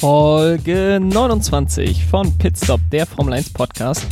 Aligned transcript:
Folge 0.00 0.98
29 0.98 2.06
von 2.06 2.32
Pitstop, 2.38 2.80
der 2.90 3.04
Formel 3.04 3.34
1 3.34 3.50
Podcast. 3.50 4.06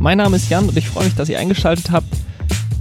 Mein 0.00 0.18
Name 0.18 0.34
ist 0.34 0.50
Jan 0.50 0.68
und 0.68 0.76
ich 0.76 0.88
freue 0.88 1.04
mich, 1.04 1.14
dass 1.14 1.28
ihr 1.28 1.38
eingeschaltet 1.38 1.92
habt. 1.92 2.08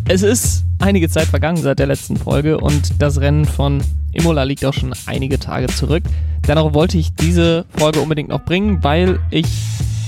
Es 0.07 0.23
ist 0.23 0.63
einige 0.79 1.07
Zeit 1.07 1.27
vergangen 1.27 1.61
seit 1.61 1.77
der 1.77 1.85
letzten 1.85 2.17
Folge 2.17 2.57
und 2.57 2.99
das 2.99 3.21
Rennen 3.21 3.45
von 3.45 3.83
Imola 4.11 4.41
liegt 4.41 4.65
auch 4.65 4.73
schon 4.73 4.91
einige 5.05 5.37
Tage 5.37 5.67
zurück. 5.67 6.01
Dennoch 6.47 6.73
wollte 6.73 6.97
ich 6.97 7.13
diese 7.13 7.65
Folge 7.77 7.99
unbedingt 7.99 8.29
noch 8.29 8.43
bringen, 8.43 8.83
weil 8.83 9.19
ich 9.29 9.45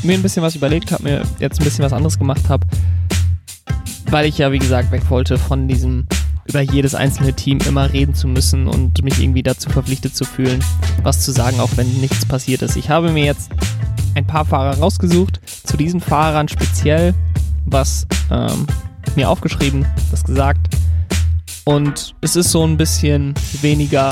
mir 0.01 0.15
ein 0.15 0.23
bisschen 0.23 0.41
was 0.41 0.55
überlegt 0.55 0.91
habe, 0.91 1.03
mir 1.03 1.21
jetzt 1.37 1.59
ein 1.61 1.65
bisschen 1.65 1.85
was 1.85 1.93
anderes 1.93 2.17
gemacht 2.17 2.49
habe, 2.49 2.65
weil 4.09 4.25
ich 4.25 4.39
ja, 4.39 4.51
wie 4.51 4.57
gesagt, 4.57 4.91
weg 4.91 5.03
wollte 5.09 5.37
von 5.37 5.67
diesem 5.67 6.07
über 6.49 6.61
jedes 6.61 6.95
einzelne 6.95 7.33
Team 7.33 7.59
immer 7.67 7.93
reden 7.93 8.15
zu 8.15 8.27
müssen 8.27 8.67
und 8.67 9.03
mich 9.03 9.19
irgendwie 9.19 9.43
dazu 9.43 9.69
verpflichtet 9.69 10.15
zu 10.15 10.25
fühlen, 10.25 10.63
was 11.03 11.21
zu 11.21 11.31
sagen, 11.31 11.59
auch 11.59 11.69
wenn 11.75 11.87
nichts 12.01 12.25
passiert 12.25 12.63
ist. 12.63 12.75
Ich 12.75 12.89
habe 12.89 13.11
mir 13.11 13.23
jetzt 13.23 13.51
ein 14.15 14.25
paar 14.25 14.45
Fahrer 14.45 14.79
rausgesucht, 14.79 15.39
zu 15.63 15.77
diesen 15.77 16.01
Fahrern 16.01 16.47
speziell 16.47 17.13
was 17.65 18.07
ähm, 18.31 18.65
mir 19.15 19.29
aufgeschrieben, 19.29 19.85
das 20.09 20.23
gesagt. 20.23 20.75
Und 21.65 22.15
es 22.21 22.35
ist 22.35 22.51
so 22.51 22.65
ein 22.65 22.77
bisschen 22.77 23.35
weniger 23.61 24.11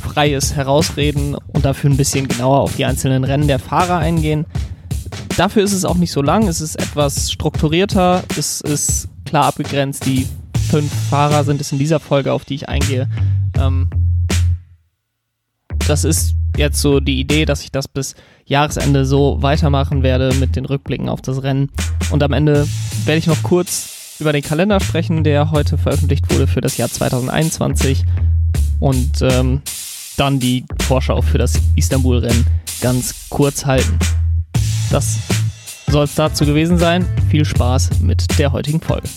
freies 0.00 0.54
Herausreden 0.54 1.34
und 1.34 1.64
dafür 1.64 1.90
ein 1.90 1.98
bisschen 1.98 2.28
genauer 2.28 2.60
auf 2.60 2.76
die 2.76 2.86
einzelnen 2.86 3.24
Rennen 3.24 3.46
der 3.46 3.58
Fahrer 3.58 3.98
eingehen. 3.98 4.46
Dafür 5.36 5.62
ist 5.62 5.72
es 5.72 5.84
auch 5.84 5.96
nicht 5.96 6.12
so 6.12 6.22
lang, 6.22 6.48
es 6.48 6.60
ist 6.62 6.76
etwas 6.76 7.30
strukturierter, 7.30 8.24
es 8.38 8.60
ist 8.62 9.08
klar 9.24 9.44
abgegrenzt, 9.44 10.06
die 10.06 10.26
fünf 10.68 10.92
Fahrer 11.08 11.44
sind 11.44 11.60
es 11.60 11.72
in 11.72 11.78
dieser 11.78 11.98
Folge, 11.98 12.32
auf 12.32 12.44
die 12.44 12.54
ich 12.54 12.68
eingehe. 12.68 13.08
Ähm, 13.58 13.88
das 15.86 16.04
ist 16.04 16.34
jetzt 16.56 16.80
so 16.80 17.00
die 17.00 17.18
Idee, 17.18 17.46
dass 17.46 17.62
ich 17.62 17.72
das 17.72 17.88
bis 17.88 18.14
Jahresende 18.44 19.06
so 19.06 19.42
weitermachen 19.42 20.02
werde 20.02 20.34
mit 20.34 20.56
den 20.56 20.66
Rückblicken 20.66 21.08
auf 21.08 21.22
das 21.22 21.42
Rennen. 21.42 21.70
Und 22.10 22.22
am 22.22 22.32
Ende 22.32 22.68
werde 23.04 23.18
ich 23.18 23.26
noch 23.26 23.42
kurz 23.42 24.16
über 24.18 24.32
den 24.32 24.42
Kalender 24.42 24.80
sprechen, 24.80 25.24
der 25.24 25.50
heute 25.50 25.78
veröffentlicht 25.78 26.30
wurde 26.32 26.46
für 26.46 26.60
das 26.60 26.76
Jahr 26.76 26.90
2021. 26.90 28.04
Und 28.80 29.22
ähm, 29.22 29.62
dann 30.16 30.40
die 30.40 30.64
Vorschau 30.86 31.22
für 31.22 31.38
das 31.38 31.54
Istanbul-Rennen 31.76 32.46
ganz 32.80 33.28
kurz 33.30 33.64
halten. 33.64 33.98
Das 34.90 35.18
soll 35.86 36.04
es 36.04 36.14
dazu 36.14 36.44
gewesen 36.44 36.78
sein. 36.78 37.06
Viel 37.30 37.44
Spaß 37.44 38.00
mit 38.00 38.38
der 38.38 38.52
heutigen 38.52 38.80
Folge. 38.80 39.08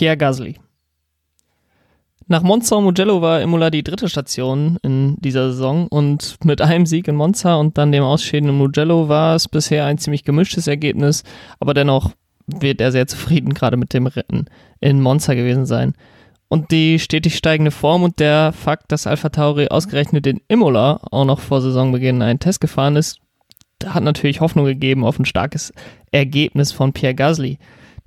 Pierre 0.00 0.16
Gasly. 0.16 0.56
Nach 2.26 2.42
Monza 2.42 2.76
und 2.76 2.84
Mugello 2.84 3.20
war 3.20 3.42
Imola 3.42 3.68
die 3.68 3.82
dritte 3.82 4.08
Station 4.08 4.78
in 4.80 5.16
dieser 5.20 5.50
Saison 5.50 5.88
und 5.88 6.38
mit 6.42 6.62
einem 6.62 6.86
Sieg 6.86 7.06
in 7.06 7.16
Monza 7.16 7.56
und 7.56 7.76
dann 7.76 7.92
dem 7.92 8.02
Ausschäden 8.02 8.48
in 8.48 8.56
Mugello 8.56 9.10
war 9.10 9.34
es 9.34 9.46
bisher 9.46 9.84
ein 9.84 9.98
ziemlich 9.98 10.24
gemischtes 10.24 10.68
Ergebnis, 10.68 11.22
aber 11.58 11.74
dennoch 11.74 12.12
wird 12.46 12.80
er 12.80 12.92
sehr 12.92 13.08
zufrieden 13.08 13.52
gerade 13.52 13.76
mit 13.76 13.92
dem 13.92 14.06
Rennen 14.06 14.46
in 14.80 15.02
Monza 15.02 15.34
gewesen 15.34 15.66
sein. 15.66 15.92
Und 16.48 16.70
die 16.70 16.98
stetig 16.98 17.36
steigende 17.36 17.70
Form 17.70 18.02
und 18.02 18.20
der 18.20 18.52
Fakt, 18.52 18.92
dass 18.92 19.06
Alpha 19.06 19.28
Tauri 19.28 19.68
ausgerechnet 19.68 20.26
in 20.26 20.40
Imola 20.48 21.00
auch 21.10 21.26
noch 21.26 21.40
vor 21.40 21.60
Saisonbeginn 21.60 22.22
einen 22.22 22.38
Test 22.40 22.62
gefahren 22.62 22.96
ist, 22.96 23.18
hat 23.84 24.02
natürlich 24.02 24.40
Hoffnung 24.40 24.64
gegeben 24.64 25.04
auf 25.04 25.18
ein 25.18 25.26
starkes 25.26 25.74
Ergebnis 26.10 26.72
von 26.72 26.94
Pierre 26.94 27.14
Gasly. 27.14 27.58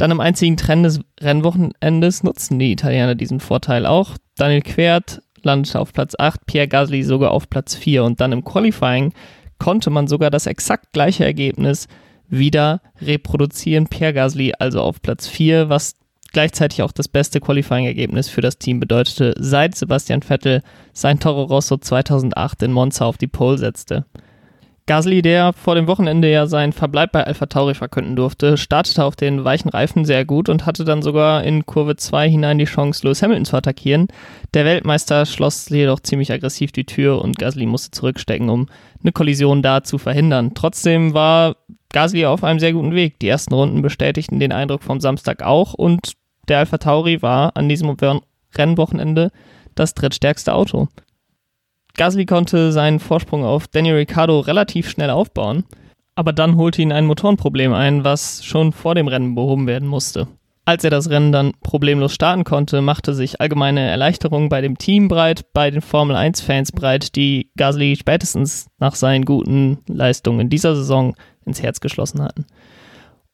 Dann 0.03 0.11
im 0.11 0.19
einzigen 0.19 0.57
Trend 0.57 0.85
des 0.85 0.99
Rennwochenendes 1.21 2.23
nutzen 2.23 2.59
die 2.59 2.73
Italiener 2.73 3.15
diesen 3.15 3.39
Vorteil 3.39 3.85
auch. 3.85 4.17
Daniel 4.35 4.61
Quert 4.61 5.21
landete 5.43 5.79
auf 5.79 5.93
Platz 5.93 6.13
8, 6.19 6.45
Pierre 6.45 6.67
Gasly 6.67 7.03
sogar 7.03 7.31
auf 7.31 7.49
Platz 7.49 7.73
4 7.73 8.03
und 8.03 8.19
dann 8.19 8.33
im 8.33 8.43
Qualifying 8.43 9.13
konnte 9.59 9.91
man 9.91 10.07
sogar 10.07 10.29
das 10.29 10.45
exakt 10.45 10.91
gleiche 10.91 11.23
Ergebnis 11.23 11.87
wieder 12.27 12.81
reproduzieren. 13.01 13.87
Pierre 13.87 14.11
Gasly 14.11 14.51
also 14.59 14.81
auf 14.81 15.01
Platz 15.01 15.25
4, 15.25 15.69
was 15.69 15.95
gleichzeitig 16.33 16.81
auch 16.81 16.91
das 16.91 17.07
beste 17.07 17.39
Qualifying-Ergebnis 17.39 18.27
für 18.27 18.41
das 18.41 18.57
Team 18.57 18.81
bedeutete, 18.81 19.33
seit 19.39 19.73
Sebastian 19.75 20.21
Vettel 20.21 20.63
sein 20.91 21.21
Toro 21.21 21.43
Rosso 21.43 21.77
2008 21.77 22.63
in 22.63 22.73
Monza 22.73 23.05
auf 23.05 23.17
die 23.17 23.27
Pole 23.27 23.57
setzte. 23.57 24.05
Gasly, 24.85 25.21
der 25.21 25.53
vor 25.53 25.75
dem 25.75 25.87
Wochenende 25.87 26.29
ja 26.29 26.45
seinen 26.45 26.73
Verbleib 26.73 27.13
bei 27.13 27.23
Alpha 27.23 27.45
Tauri 27.45 27.73
verkünden 27.73 28.17
durfte, 28.17 28.57
startete 28.57 29.05
auf 29.05 29.15
den 29.15 29.45
weichen 29.45 29.69
Reifen 29.69 30.03
sehr 30.03 30.25
gut 30.25 30.49
und 30.49 30.65
hatte 30.65 30.83
dann 30.83 31.01
sogar 31.01 31.45
in 31.45 31.65
Kurve 31.65 31.95
2 31.95 32.29
hinein 32.29 32.57
die 32.57 32.65
Chance, 32.65 33.05
Lewis 33.05 33.21
Hamilton 33.21 33.45
zu 33.45 33.55
attackieren. 33.55 34.07
Der 34.53 34.65
Weltmeister 34.65 35.25
schloss 35.25 35.69
jedoch 35.69 36.01
ziemlich 36.01 36.33
aggressiv 36.33 36.73
die 36.73 36.85
Tür 36.85 37.21
und 37.21 37.39
Gasly 37.39 37.65
musste 37.65 37.91
zurückstecken, 37.91 38.49
um 38.49 38.67
eine 39.01 39.13
Kollision 39.13 39.61
da 39.61 39.83
zu 39.83 39.97
verhindern. 39.97 40.51
Trotzdem 40.53 41.13
war 41.13 41.55
Gasly 41.93 42.25
auf 42.25 42.43
einem 42.43 42.59
sehr 42.59 42.73
guten 42.73 42.93
Weg. 42.93 43.19
Die 43.19 43.29
ersten 43.29 43.53
Runden 43.53 43.81
bestätigten 43.81 44.39
den 44.39 44.51
Eindruck 44.51 44.83
vom 44.83 44.99
Samstag 44.99 45.43
auch 45.43 45.73
und 45.73 46.13
der 46.49 46.59
Alpha 46.59 46.77
Tauri 46.77 47.21
war 47.21 47.55
an 47.55 47.69
diesem 47.69 47.95
Rennwochenende 48.53 49.31
das 49.75 49.93
drittstärkste 49.93 50.53
Auto. 50.53 50.89
Gasly 51.95 52.25
konnte 52.25 52.71
seinen 52.71 52.99
Vorsprung 52.99 53.43
auf 53.43 53.67
Daniel 53.67 53.95
Ricciardo 53.95 54.39
relativ 54.39 54.89
schnell 54.89 55.11
aufbauen, 55.11 55.63
aber 56.15 56.33
dann 56.33 56.57
holte 56.57 56.81
ihn 56.81 56.91
ein 56.91 57.05
Motorenproblem 57.05 57.73
ein, 57.73 58.03
was 58.03 58.43
schon 58.43 58.71
vor 58.71 58.95
dem 58.95 59.07
Rennen 59.07 59.35
behoben 59.35 59.67
werden 59.67 59.87
musste. 59.87 60.27
Als 60.65 60.83
er 60.83 60.89
das 60.89 61.09
Rennen 61.09 61.31
dann 61.33 61.51
problemlos 61.61 62.13
starten 62.13 62.45
konnte, 62.45 62.81
machte 62.81 63.13
sich 63.13 63.41
allgemeine 63.41 63.81
Erleichterung 63.81 64.47
bei 64.47 64.61
dem 64.61 64.77
Team 64.77 65.09
breit, 65.09 65.53
bei 65.53 65.69
den 65.69 65.81
Formel 65.81 66.15
1-Fans 66.15 66.71
breit, 66.71 67.15
die 67.15 67.51
Gasly 67.57 67.97
spätestens 67.97 68.67
nach 68.79 68.95
seinen 68.95 69.25
guten 69.25 69.79
Leistungen 69.87 70.39
in 70.39 70.49
dieser 70.49 70.75
Saison 70.75 71.15
ins 71.45 71.61
Herz 71.61 71.81
geschlossen 71.81 72.23
hatten. 72.23 72.45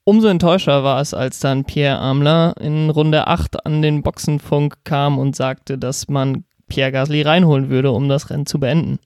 Umso 0.05 0.27
enttäuscher 0.27 0.83
war 0.83 0.99
es, 1.01 1.13
als 1.13 1.39
dann 1.39 1.65
Pierre 1.65 1.99
Amler 1.99 2.55
in 2.59 2.89
Runde 2.89 3.27
8 3.27 3.63
an 3.63 3.83
den 3.83 4.01
Boxenfunk 4.01 4.77
kam 4.83 5.19
und 5.19 5.35
sagte, 5.35 5.77
dass 5.77 6.07
man 6.07 6.45
Pierre 6.69 6.91
Gasly 6.91 7.21
reinholen 7.23 7.69
würde, 7.69 7.91
um 7.91 8.07
das 8.07 8.29
Rennen 8.29 8.45
zu 8.45 8.59
beenden. 8.59 8.99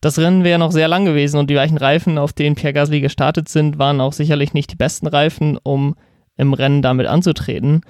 Das 0.00 0.18
Rennen 0.18 0.44
wäre 0.44 0.58
noch 0.58 0.72
sehr 0.72 0.88
lang 0.88 1.06
gewesen 1.06 1.38
und 1.38 1.48
die 1.48 1.56
weichen 1.56 1.78
Reifen, 1.78 2.18
auf 2.18 2.34
denen 2.34 2.56
Pierre 2.56 2.74
Gasly 2.74 3.00
gestartet 3.00 3.48
sind, 3.48 3.78
waren 3.78 4.02
auch 4.02 4.12
sicherlich 4.12 4.52
nicht 4.52 4.70
die 4.70 4.76
besten 4.76 5.06
Reifen, 5.06 5.58
um 5.62 5.94
im 6.36 6.52
Rennen 6.52 6.82
damit 6.82 7.06
anzutreten. 7.06 7.80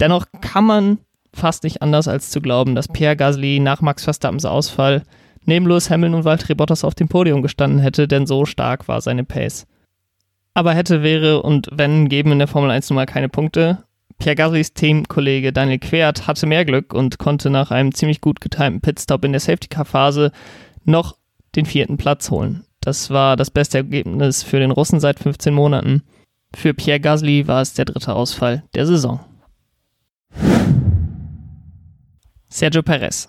Dennoch 0.00 0.26
kann 0.40 0.64
man 0.64 0.98
fast 1.32 1.62
nicht 1.62 1.80
anders 1.80 2.08
als 2.08 2.30
zu 2.30 2.40
glauben, 2.40 2.74
dass 2.74 2.88
Pierre 2.88 3.16
Gasly 3.16 3.60
nach 3.60 3.82
Max 3.82 4.02
Verstappens 4.02 4.44
Ausfall 4.44 5.04
neben 5.44 5.66
Lewis 5.66 5.90
Hamilton 5.90 6.16
und 6.16 6.24
Valtteri 6.24 6.54
Bottas 6.54 6.84
auf 6.84 6.94
dem 6.94 7.08
Podium 7.08 7.42
gestanden 7.42 7.78
hätte, 7.78 8.08
denn 8.08 8.26
so 8.26 8.46
stark 8.46 8.88
war 8.88 9.00
seine 9.00 9.24
Pace. 9.24 9.66
Aber 10.54 10.74
hätte, 10.74 11.02
wäre 11.02 11.42
und 11.42 11.68
wenn, 11.72 12.08
geben 12.08 12.32
in 12.32 12.38
der 12.38 12.48
Formel 12.48 12.70
1 12.70 12.90
nun 12.90 12.96
mal 12.96 13.06
keine 13.06 13.28
Punkte. 13.28 13.84
Pierre 14.20 14.36
Gaslys 14.36 14.74
Teamkollege 14.74 15.50
Daniel 15.50 15.78
Quert 15.78 16.26
hatte 16.26 16.44
mehr 16.44 16.66
Glück 16.66 16.92
und 16.92 17.18
konnte 17.18 17.48
nach 17.48 17.70
einem 17.70 17.94
ziemlich 17.94 18.20
gut 18.20 18.42
getimten 18.42 18.82
Pitstop 18.82 19.24
in 19.24 19.32
der 19.32 19.40
Safety-Car-Phase 19.40 20.30
noch 20.84 21.16
den 21.56 21.64
vierten 21.64 21.96
Platz 21.96 22.30
holen. 22.30 22.64
Das 22.82 23.08
war 23.08 23.36
das 23.36 23.50
beste 23.50 23.78
Ergebnis 23.78 24.42
für 24.42 24.60
den 24.60 24.72
Russen 24.72 25.00
seit 25.00 25.18
15 25.18 25.54
Monaten. 25.54 26.02
Für 26.54 26.74
Pierre 26.74 27.00
Gasly 27.00 27.48
war 27.48 27.62
es 27.62 27.72
der 27.72 27.86
dritte 27.86 28.14
Ausfall 28.14 28.62
der 28.74 28.86
Saison. 28.86 29.20
Sergio 32.50 32.82
Perez. 32.82 33.28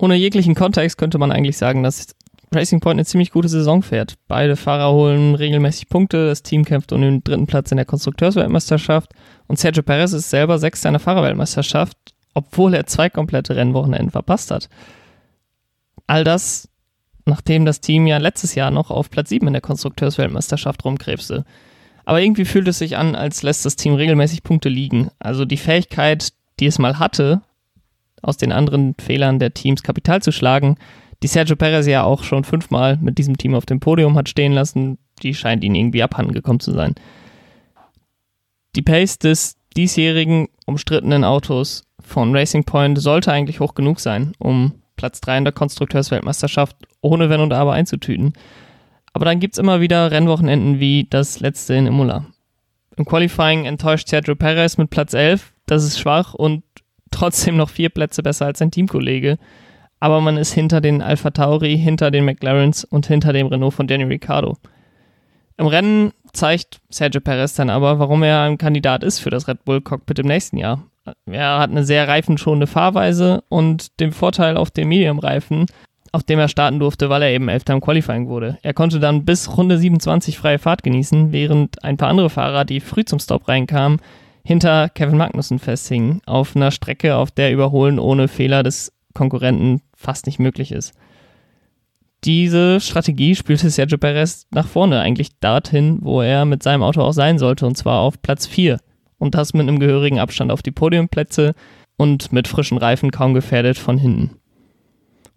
Ohne 0.00 0.16
jeglichen 0.16 0.56
Kontext 0.56 0.98
könnte 0.98 1.18
man 1.18 1.30
eigentlich 1.30 1.58
sagen, 1.58 1.84
dass 1.84 2.16
Racing 2.54 2.80
Point 2.80 2.98
eine 2.98 3.04
ziemlich 3.04 3.30
gute 3.30 3.48
Saison 3.48 3.82
fährt. 3.82 4.14
Beide 4.28 4.56
Fahrer 4.56 4.92
holen 4.92 5.34
regelmäßig 5.34 5.88
Punkte, 5.88 6.26
das 6.26 6.42
Team 6.42 6.64
kämpft 6.64 6.92
um 6.92 7.00
den 7.00 7.22
dritten 7.22 7.46
Platz 7.46 7.70
in 7.70 7.76
der 7.76 7.86
Konstrukteursweltmeisterschaft 7.86 9.12
und 9.46 9.58
Sergio 9.58 9.82
Perez 9.82 10.12
ist 10.12 10.30
selber 10.30 10.58
Sechster 10.58 10.88
in 10.88 10.94
der 10.94 11.00
Fahrerweltmeisterschaft, 11.00 11.96
obwohl 12.34 12.74
er 12.74 12.86
zwei 12.86 13.10
komplette 13.10 13.56
Rennwochenenden 13.56 14.10
verpasst 14.10 14.50
hat. 14.50 14.68
All 16.06 16.24
das, 16.24 16.68
nachdem 17.26 17.64
das 17.64 17.80
Team 17.80 18.06
ja 18.06 18.18
letztes 18.18 18.54
Jahr 18.54 18.70
noch 18.70 18.90
auf 18.90 19.10
Platz 19.10 19.30
7 19.30 19.46
in 19.46 19.52
der 19.54 19.62
Konstrukteursweltmeisterschaft 19.62 20.84
rumkrebste. 20.84 21.44
Aber 22.04 22.20
irgendwie 22.20 22.44
fühlt 22.44 22.68
es 22.68 22.78
sich 22.78 22.96
an, 22.96 23.14
als 23.14 23.42
lässt 23.42 23.64
das 23.64 23.76
Team 23.76 23.94
regelmäßig 23.94 24.42
Punkte 24.42 24.68
liegen. 24.68 25.10
Also 25.18 25.44
die 25.44 25.56
Fähigkeit, 25.56 26.32
die 26.60 26.66
es 26.66 26.78
mal 26.78 26.98
hatte, 26.98 27.40
aus 28.20 28.36
den 28.36 28.52
anderen 28.52 28.94
Fehlern 28.98 29.38
der 29.38 29.54
Teams 29.54 29.82
Kapital 29.82 30.22
zu 30.22 30.32
schlagen, 30.32 30.76
die 31.24 31.28
Sergio 31.28 31.56
Perez 31.56 31.86
ja 31.86 32.04
auch 32.04 32.22
schon 32.22 32.44
fünfmal 32.44 32.98
mit 33.00 33.16
diesem 33.16 33.38
Team 33.38 33.54
auf 33.54 33.64
dem 33.64 33.80
Podium 33.80 34.14
hat 34.18 34.28
stehen 34.28 34.52
lassen, 34.52 34.98
die 35.22 35.32
scheint 35.32 35.64
ihnen 35.64 35.74
irgendwie 35.74 36.02
abhanden 36.02 36.34
gekommen 36.34 36.60
zu 36.60 36.70
sein. 36.70 36.94
Die 38.76 38.82
Pace 38.82 39.18
des 39.18 39.56
diesjährigen 39.74 40.48
umstrittenen 40.66 41.24
Autos 41.24 41.86
von 41.98 42.36
Racing 42.36 42.64
Point 42.64 42.98
sollte 42.98 43.32
eigentlich 43.32 43.60
hoch 43.60 43.74
genug 43.74 44.00
sein, 44.00 44.34
um 44.38 44.74
Platz 44.96 45.22
3 45.22 45.38
in 45.38 45.44
der 45.44 45.54
Konstrukteursweltmeisterschaft 45.54 46.76
ohne 47.00 47.30
Wenn 47.30 47.40
und 47.40 47.54
Aber 47.54 47.72
einzutüten. 47.72 48.34
Aber 49.14 49.24
dann 49.24 49.40
gibt 49.40 49.54
es 49.54 49.58
immer 49.58 49.80
wieder 49.80 50.10
Rennwochenenden 50.10 50.78
wie 50.78 51.06
das 51.08 51.40
letzte 51.40 51.72
in 51.72 51.86
Imola. 51.86 52.26
Im 52.98 53.06
Qualifying 53.06 53.64
enttäuscht 53.64 54.08
Sergio 54.08 54.34
Perez 54.34 54.76
mit 54.76 54.90
Platz 54.90 55.14
11, 55.14 55.54
das 55.64 55.84
ist 55.84 55.98
schwach 55.98 56.34
und 56.34 56.64
trotzdem 57.10 57.56
noch 57.56 57.70
vier 57.70 57.88
Plätze 57.88 58.22
besser 58.22 58.44
als 58.44 58.58
sein 58.58 58.70
Teamkollege. 58.70 59.38
Aber 60.04 60.20
man 60.20 60.36
ist 60.36 60.52
hinter 60.52 60.82
den 60.82 61.00
Alpha 61.00 61.30
Tauri, 61.30 61.78
hinter 61.78 62.10
den 62.10 62.26
McLarens 62.26 62.84
und 62.84 63.06
hinter 63.06 63.32
dem 63.32 63.46
Renault 63.46 63.72
von 63.72 63.86
Danny 63.86 64.04
Ricciardo. 64.04 64.58
Im 65.56 65.66
Rennen 65.66 66.12
zeigt 66.34 66.82
Sergio 66.90 67.22
Perez 67.22 67.54
dann 67.54 67.70
aber, 67.70 67.98
warum 67.98 68.22
er 68.22 68.42
ein 68.42 68.58
Kandidat 68.58 69.02
ist 69.02 69.20
für 69.20 69.30
das 69.30 69.48
Red 69.48 69.64
Bull 69.64 69.80
Cockpit 69.80 70.18
im 70.18 70.26
nächsten 70.26 70.58
Jahr. 70.58 70.82
Er 71.24 71.58
hat 71.58 71.70
eine 71.70 71.84
sehr 71.84 72.06
reifenschonende 72.06 72.66
Fahrweise 72.66 73.44
und 73.48 73.98
den 73.98 74.12
Vorteil 74.12 74.58
auf 74.58 74.70
dem 74.70 74.88
Medium-Reifen, 74.88 75.64
auf 76.12 76.22
dem 76.22 76.38
er 76.38 76.48
starten 76.48 76.80
durfte, 76.80 77.08
weil 77.08 77.22
er 77.22 77.30
eben 77.30 77.48
Elfter 77.48 77.72
im 77.72 77.80
Qualifying 77.80 78.28
wurde. 78.28 78.58
Er 78.60 78.74
konnte 78.74 79.00
dann 79.00 79.24
bis 79.24 79.56
Runde 79.56 79.78
27 79.78 80.36
freie 80.36 80.58
Fahrt 80.58 80.82
genießen, 80.82 81.32
während 81.32 81.82
ein 81.82 81.96
paar 81.96 82.10
andere 82.10 82.28
Fahrer, 82.28 82.66
die 82.66 82.80
früh 82.80 83.06
zum 83.06 83.20
Stop 83.20 83.48
reinkamen, 83.48 84.02
hinter 84.44 84.90
Kevin 84.90 85.16
Magnussen 85.16 85.58
festhingen, 85.58 86.20
auf 86.26 86.54
einer 86.54 86.72
Strecke, 86.72 87.16
auf 87.16 87.30
der 87.30 87.50
Überholen 87.52 87.98
ohne 87.98 88.28
Fehler 88.28 88.62
des 88.62 88.93
Konkurrenten 89.14 89.80
fast 89.96 90.26
nicht 90.26 90.38
möglich 90.38 90.72
ist 90.72 90.92
diese 92.24 92.80
Strategie 92.80 93.34
spielte 93.34 93.70
Sergio 93.70 93.98
Perez 93.98 94.46
nach 94.50 94.66
vorne, 94.66 95.00
eigentlich 95.00 95.38
dorthin, 95.40 95.98
wo 96.02 96.22
er 96.22 96.44
mit 96.44 96.62
seinem 96.62 96.82
Auto 96.82 97.02
auch 97.02 97.12
sein 97.12 97.38
sollte, 97.38 97.66
und 97.66 97.76
zwar 97.76 98.00
auf 98.00 98.20
Platz 98.20 98.46
4. 98.46 98.78
Und 99.18 99.34
das 99.34 99.54
mit 99.54 99.62
einem 99.62 99.78
gehörigen 99.78 100.18
Abstand 100.18 100.50
auf 100.50 100.62
die 100.62 100.70
Podiumplätze 100.70 101.54
und 101.96 102.32
mit 102.32 102.48
frischen 102.48 102.78
Reifen 102.78 103.10
kaum 103.10 103.32
gefährdet 103.32 103.78
von 103.78 103.96
hinten. 103.96 104.30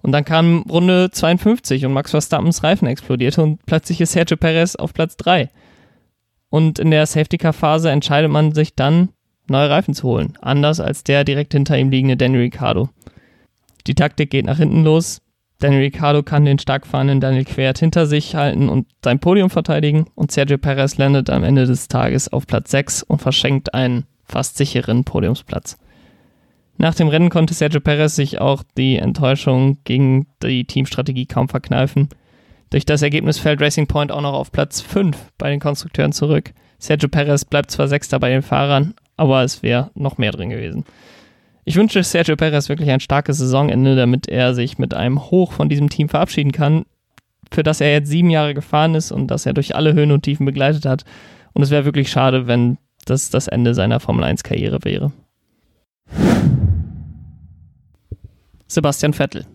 Und 0.01 0.11
dann 0.11 0.25
kam 0.25 0.63
Runde 0.69 1.09
52 1.11 1.85
und 1.85 1.93
Max 1.93 2.11
Verstappens 2.11 2.63
Reifen 2.63 2.87
explodierte 2.87 3.41
und 3.41 3.65
plötzlich 3.65 4.01
ist 4.01 4.13
Sergio 4.13 4.37
Perez 4.37 4.75
auf 4.75 4.93
Platz 4.93 5.17
3. 5.17 5.49
Und 6.49 6.79
in 6.79 6.91
der 6.91 7.05
Safety-Car-Phase 7.05 7.91
entscheidet 7.91 8.31
man 8.31 8.53
sich 8.53 8.75
dann, 8.75 9.09
neue 9.49 9.69
Reifen 9.69 9.93
zu 9.93 10.07
holen. 10.07 10.37
Anders 10.41 10.79
als 10.79 11.03
der 11.03 11.23
direkt 11.23 11.53
hinter 11.53 11.77
ihm 11.77 11.89
liegende 11.89 12.17
Danny 12.17 12.37
Ricciardo. 12.37 12.89
Die 13.87 13.95
Taktik 13.95 14.29
geht 14.29 14.45
nach 14.45 14.57
hinten 14.57 14.83
los. 14.83 15.21
Daniel 15.59 15.81
Ricciardo 15.81 16.21
kann 16.21 16.45
den 16.45 16.59
stark 16.59 16.85
fahrenden 16.85 17.19
Daniel 17.19 17.45
Quert 17.45 17.79
hinter 17.79 18.05
sich 18.05 18.35
halten 18.35 18.69
und 18.69 18.85
sein 19.03 19.19
Podium 19.19 19.49
verteidigen 19.49 20.05
und 20.13 20.31
Sergio 20.31 20.57
Perez 20.59 20.97
landet 20.97 21.29
am 21.31 21.43
Ende 21.43 21.65
des 21.65 21.87
Tages 21.87 22.31
auf 22.31 22.45
Platz 22.45 22.69
6 22.69 23.03
und 23.03 23.21
verschenkt 23.21 23.73
einen 23.73 24.05
fast 24.23 24.57
sicheren 24.57 25.03
Podiumsplatz. 25.03 25.77
Nach 26.77 26.93
dem 26.93 27.07
Rennen 27.07 27.29
konnte 27.29 27.55
Sergio 27.55 27.79
Perez 27.79 28.15
sich 28.15 28.39
auch 28.39 28.61
die 28.77 28.97
Enttäuschung 28.97 29.79
gegen 29.83 30.27
die 30.43 30.65
Teamstrategie 30.65 31.25
kaum 31.25 31.49
verkneifen. 31.49 32.09
Durch 32.69 32.85
das 32.85 33.01
Ergebnis 33.01 33.39
fällt 33.39 33.61
Racing 33.61 33.87
Point 33.87 34.11
auch 34.11 34.21
noch 34.21 34.33
auf 34.33 34.51
Platz 34.51 34.81
5 34.81 35.17
bei 35.39 35.49
den 35.49 35.59
Konstrukteuren 35.59 36.11
zurück. 36.11 36.53
Sergio 36.77 37.09
Perez 37.09 37.45
bleibt 37.45 37.71
zwar 37.71 37.87
Sechster 37.87 38.19
bei 38.19 38.29
den 38.29 38.43
Fahrern, 38.43 38.93
aber 39.15 39.41
es 39.41 39.63
wäre 39.63 39.89
noch 39.95 40.19
mehr 40.19 40.31
drin 40.31 40.49
gewesen. 40.49 40.83
Ich 41.67 41.75
wünsche 41.75 42.01
Sergio 42.01 42.37
Perez 42.37 42.69
wirklich 42.69 42.89
ein 42.89 43.01
starkes 43.01 43.39
Saisonende, 43.39 43.97
damit 43.97 44.29
er 44.29 44.53
sich 44.53 44.77
mit 44.77 44.93
einem 44.93 45.21
Hoch 45.29 45.51
von 45.51 45.67
diesem 45.67 45.89
Team 45.89 46.07
verabschieden 46.07 46.53
kann, 46.53 46.85
für 47.51 47.61
das 47.61 47.81
er 47.81 47.91
jetzt 47.91 48.07
sieben 48.07 48.29
Jahre 48.29 48.53
gefahren 48.53 48.95
ist 48.95 49.11
und 49.11 49.27
das 49.27 49.45
er 49.45 49.51
durch 49.51 49.75
alle 49.75 49.93
Höhen 49.93 50.13
und 50.13 50.21
Tiefen 50.21 50.45
begleitet 50.45 50.85
hat. 50.85 51.03
Und 51.51 51.63
es 51.63 51.69
wäre 51.69 51.83
wirklich 51.83 52.09
schade, 52.09 52.47
wenn 52.47 52.77
das 53.03 53.31
das 53.31 53.49
Ende 53.49 53.73
seiner 53.73 53.99
Formel 53.99 54.23
1-Karriere 54.23 54.79
wäre. 54.83 55.11
Sebastian 58.67 59.11
Vettel. 59.11 59.45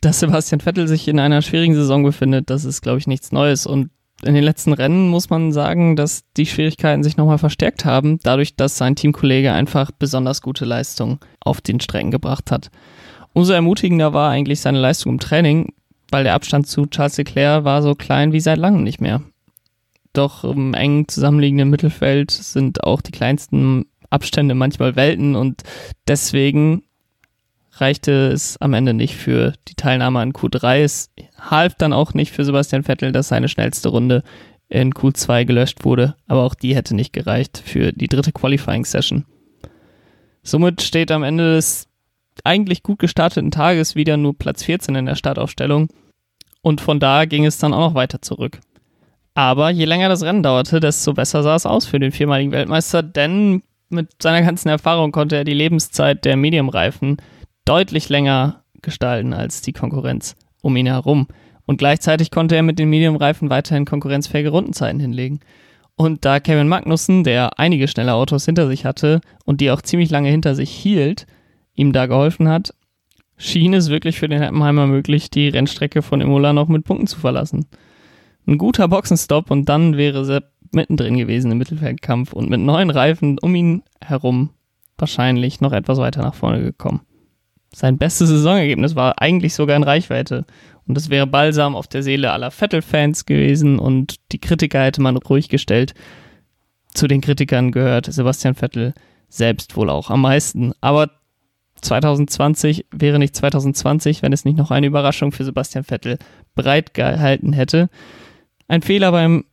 Dass 0.00 0.20
Sebastian 0.20 0.60
Vettel 0.60 0.86
sich 0.86 1.08
in 1.08 1.18
einer 1.18 1.42
schwierigen 1.42 1.74
Saison 1.74 2.04
befindet, 2.04 2.50
das 2.50 2.64
ist, 2.64 2.82
glaube 2.82 2.98
ich, 2.98 3.08
nichts 3.08 3.32
Neues. 3.32 3.66
Und 3.66 3.90
in 4.22 4.34
den 4.34 4.44
letzten 4.44 4.72
Rennen 4.72 5.08
muss 5.08 5.30
man 5.30 5.52
sagen, 5.52 5.94
dass 5.94 6.24
die 6.36 6.46
Schwierigkeiten 6.46 7.02
sich 7.02 7.16
nochmal 7.16 7.38
verstärkt 7.38 7.84
haben, 7.84 8.18
dadurch, 8.22 8.56
dass 8.56 8.78
sein 8.78 8.96
Teamkollege 8.96 9.52
einfach 9.52 9.90
besonders 9.90 10.40
gute 10.40 10.64
Leistung 10.64 11.18
auf 11.40 11.60
den 11.60 11.80
Strecken 11.80 12.10
gebracht 12.10 12.50
hat. 12.50 12.70
Umso 13.34 13.52
ermutigender 13.52 14.14
war 14.14 14.30
eigentlich 14.30 14.60
seine 14.60 14.80
Leistung 14.80 15.12
im 15.12 15.20
Training, 15.20 15.74
weil 16.10 16.24
der 16.24 16.34
Abstand 16.34 16.66
zu 16.66 16.86
Charles 16.86 17.18
Leclerc 17.18 17.64
war 17.64 17.82
so 17.82 17.94
klein 17.94 18.32
wie 18.32 18.40
seit 18.40 18.58
langem 18.58 18.82
nicht 18.82 19.00
mehr. 19.00 19.22
Doch 20.14 20.44
im 20.44 20.72
eng 20.72 21.08
zusammenliegenden 21.08 21.68
Mittelfeld 21.68 22.30
sind 22.30 22.84
auch 22.84 23.02
die 23.02 23.12
kleinsten 23.12 23.84
Abstände 24.08 24.54
manchmal 24.54 24.96
Welten 24.96 25.36
und 25.36 25.62
deswegen 26.08 26.85
reichte 27.80 28.28
es 28.28 28.56
am 28.58 28.74
Ende 28.74 28.94
nicht 28.94 29.14
für 29.16 29.52
die 29.68 29.74
Teilnahme 29.74 30.20
an 30.20 30.32
Q3. 30.32 30.82
Es 30.82 31.10
half 31.38 31.74
dann 31.74 31.92
auch 31.92 32.14
nicht 32.14 32.32
für 32.32 32.44
Sebastian 32.44 32.84
Vettel, 32.84 33.12
dass 33.12 33.28
seine 33.28 33.48
schnellste 33.48 33.88
Runde 33.88 34.22
in 34.68 34.92
Q2 34.92 35.44
gelöscht 35.44 35.84
wurde, 35.84 36.16
aber 36.26 36.42
auch 36.42 36.54
die 36.54 36.74
hätte 36.74 36.94
nicht 36.94 37.12
gereicht 37.12 37.62
für 37.64 37.92
die 37.92 38.08
dritte 38.08 38.32
Qualifying 38.32 38.84
Session. 38.84 39.24
Somit 40.42 40.82
steht 40.82 41.10
am 41.10 41.22
Ende 41.22 41.54
des 41.54 41.88
eigentlich 42.44 42.82
gut 42.82 42.98
gestarteten 42.98 43.50
Tages 43.50 43.94
wieder 43.94 44.16
nur 44.16 44.36
Platz 44.36 44.64
14 44.64 44.94
in 44.94 45.06
der 45.06 45.14
Startaufstellung 45.14 45.88
und 46.62 46.80
von 46.80 46.98
da 46.98 47.24
ging 47.24 47.46
es 47.46 47.58
dann 47.58 47.72
auch 47.72 47.90
noch 47.90 47.94
weiter 47.94 48.20
zurück. 48.22 48.60
Aber 49.34 49.70
je 49.70 49.84
länger 49.84 50.08
das 50.08 50.22
Rennen 50.22 50.42
dauerte, 50.42 50.80
desto 50.80 51.14
besser 51.14 51.42
sah 51.42 51.54
es 51.54 51.66
aus 51.66 51.86
für 51.86 52.00
den 52.00 52.12
viermaligen 52.12 52.52
Weltmeister, 52.52 53.02
denn 53.02 53.62
mit 53.88 54.20
seiner 54.20 54.42
ganzen 54.42 54.68
Erfahrung 54.68 55.12
konnte 55.12 55.36
er 55.36 55.44
die 55.44 55.54
Lebenszeit 55.54 56.24
der 56.24 56.36
Medium-Reifen 56.36 57.18
deutlich 57.66 58.08
länger 58.08 58.62
gestalten 58.80 59.34
als 59.34 59.60
die 59.60 59.72
Konkurrenz 59.74 60.36
um 60.62 60.76
ihn 60.76 60.86
herum. 60.86 61.26
Und 61.66 61.78
gleichzeitig 61.78 62.30
konnte 62.30 62.56
er 62.56 62.62
mit 62.62 62.78
den 62.78 62.88
Medium-Reifen 62.88 63.50
weiterhin 63.50 63.84
konkurrenzfähige 63.84 64.50
Rundenzeiten 64.50 65.00
hinlegen. 65.00 65.40
Und 65.96 66.24
da 66.24 66.40
Kevin 66.40 66.68
Magnussen, 66.68 67.24
der 67.24 67.58
einige 67.58 67.88
schnelle 67.88 68.14
Autos 68.14 68.44
hinter 68.44 68.68
sich 68.68 68.84
hatte 68.84 69.20
und 69.44 69.60
die 69.60 69.70
auch 69.70 69.82
ziemlich 69.82 70.10
lange 70.10 70.28
hinter 70.28 70.54
sich 70.54 70.70
hielt, 70.70 71.26
ihm 71.74 71.92
da 71.92 72.06
geholfen 72.06 72.48
hat, 72.48 72.74
schien 73.36 73.74
es 73.74 73.90
wirklich 73.90 74.18
für 74.18 74.28
den 74.28 74.40
Heppenheimer 74.40 74.86
möglich, 74.86 75.30
die 75.30 75.48
Rennstrecke 75.48 76.02
von 76.02 76.20
Imola 76.20 76.52
noch 76.52 76.68
mit 76.68 76.84
Punkten 76.84 77.06
zu 77.06 77.18
verlassen. 77.18 77.66
Ein 78.46 78.58
guter 78.58 78.88
Boxenstopp 78.88 79.50
und 79.50 79.68
dann 79.68 79.96
wäre 79.96 80.24
Sepp 80.24 80.52
mittendrin 80.72 81.16
gewesen 81.16 81.50
im 81.50 81.58
Mittelfeldkampf 81.58 82.32
und 82.32 82.50
mit 82.50 82.60
neuen 82.60 82.90
Reifen 82.90 83.38
um 83.38 83.54
ihn 83.54 83.82
herum 84.04 84.50
wahrscheinlich 84.98 85.60
noch 85.60 85.72
etwas 85.72 85.98
weiter 85.98 86.22
nach 86.22 86.34
vorne 86.34 86.62
gekommen. 86.62 87.05
Sein 87.76 87.98
bestes 87.98 88.30
Saisonergebnis 88.30 88.96
war 88.96 89.20
eigentlich 89.20 89.52
sogar 89.52 89.76
in 89.76 89.82
Reichweite. 89.82 90.46
Und 90.86 90.96
das 90.96 91.10
wäre 91.10 91.26
balsam 91.26 91.76
auf 91.76 91.86
der 91.86 92.02
Seele 92.02 92.32
aller 92.32 92.50
Vettel-Fans 92.50 93.26
gewesen 93.26 93.78
und 93.78 94.14
die 94.32 94.38
Kritiker 94.38 94.82
hätte 94.82 95.02
man 95.02 95.18
ruhig 95.18 95.50
gestellt. 95.50 95.92
Zu 96.94 97.06
den 97.06 97.20
Kritikern 97.20 97.72
gehört 97.72 98.06
Sebastian 98.10 98.54
Vettel 98.54 98.94
selbst 99.28 99.76
wohl 99.76 99.90
auch 99.90 100.08
am 100.08 100.22
meisten. 100.22 100.72
Aber 100.80 101.10
2020 101.82 102.86
wäre 102.92 103.18
nicht 103.18 103.36
2020, 103.36 104.22
wenn 104.22 104.32
es 104.32 104.46
nicht 104.46 104.56
noch 104.56 104.70
eine 104.70 104.86
Überraschung 104.86 105.30
für 105.30 105.44
Sebastian 105.44 105.84
Vettel 105.84 106.16
bereitgehalten 106.54 107.52
hätte. 107.52 107.90
Ein 108.68 108.80
Fehler 108.80 109.12
beim 109.12 109.44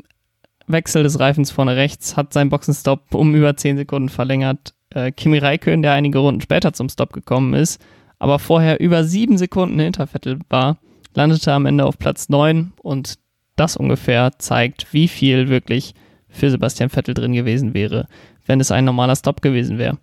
Wechsel 0.66 1.04
des 1.04 1.20
Reifens 1.20 1.52
vorne 1.52 1.76
rechts 1.76 2.16
hat 2.16 2.32
seinen 2.32 2.50
Boxenstopp 2.50 3.14
um 3.16 3.36
über 3.36 3.58
10 3.58 3.76
Sekunden 3.76 4.08
verlängert. 4.08 4.76
Äh, 4.92 5.12
Kimi 5.12 5.40
Räikkönen, 5.40 5.82
der 5.82 5.92
einige 5.92 6.20
Runden 6.20 6.40
später 6.40 6.72
zum 6.72 6.88
Stop 6.88 7.12
gekommen 7.12 7.54
ist, 7.54 7.84
aber 8.24 8.40
vorher 8.40 8.80
über 8.80 9.04
sieben 9.04 9.38
Sekunden 9.38 9.78
hinter 9.82 10.08
Vettel 10.08 10.40
war, 10.50 10.78
landete 11.14 11.52
am 11.52 11.66
Ende 11.66 11.86
auf 11.86 11.98
Platz 12.00 12.30
9 12.30 12.72
und 12.82 13.16
das 13.58 13.76
ungefähr 13.76 14.32
zeigt, 14.40 14.94
wie 14.94 15.10
viel 15.10 15.50
wirklich 15.50 15.94
für 16.30 16.50
Sebastian 16.50 16.90
Vettel 16.90 17.16
drin 17.16 17.34
gewesen 17.34 17.74
wäre, 17.74 18.08
wenn 18.46 18.62
es 18.62 18.72
ein 18.72 18.86
normaler 18.86 19.18
Stop 19.18 19.42
gewesen 19.42 19.78
wäre. 19.78 19.98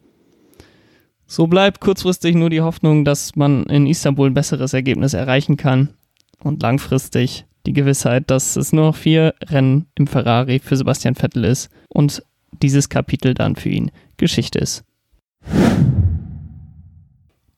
So 1.26 1.46
bleibt 1.46 1.80
kurzfristig 1.80 2.34
nur 2.34 2.50
die 2.50 2.60
Hoffnung, 2.60 3.06
dass 3.06 3.36
man 3.36 3.64
in 3.64 3.86
Istanbul 3.86 4.28
ein 4.28 4.34
besseres 4.34 4.74
Ergebnis 4.74 5.14
erreichen 5.14 5.56
kann 5.56 5.88
und 6.40 6.62
langfristig 6.62 7.46
die 7.64 7.72
Gewissheit, 7.72 8.30
dass 8.30 8.54
es 8.56 8.74
nur 8.74 8.88
noch 8.88 8.96
vier 8.96 9.34
Rennen 9.42 9.86
im 9.94 10.06
Ferrari 10.06 10.58
für 10.58 10.76
Sebastian 10.76 11.14
Vettel 11.14 11.44
ist 11.44 11.70
und 11.88 12.22
dieses 12.60 12.90
Kapitel 12.90 13.32
dann 13.32 13.56
für 13.56 13.70
ihn 13.70 13.90
Geschichte 14.18 14.58
ist. 14.58 14.84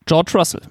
George 0.06 0.32
Russell. 0.34 0.62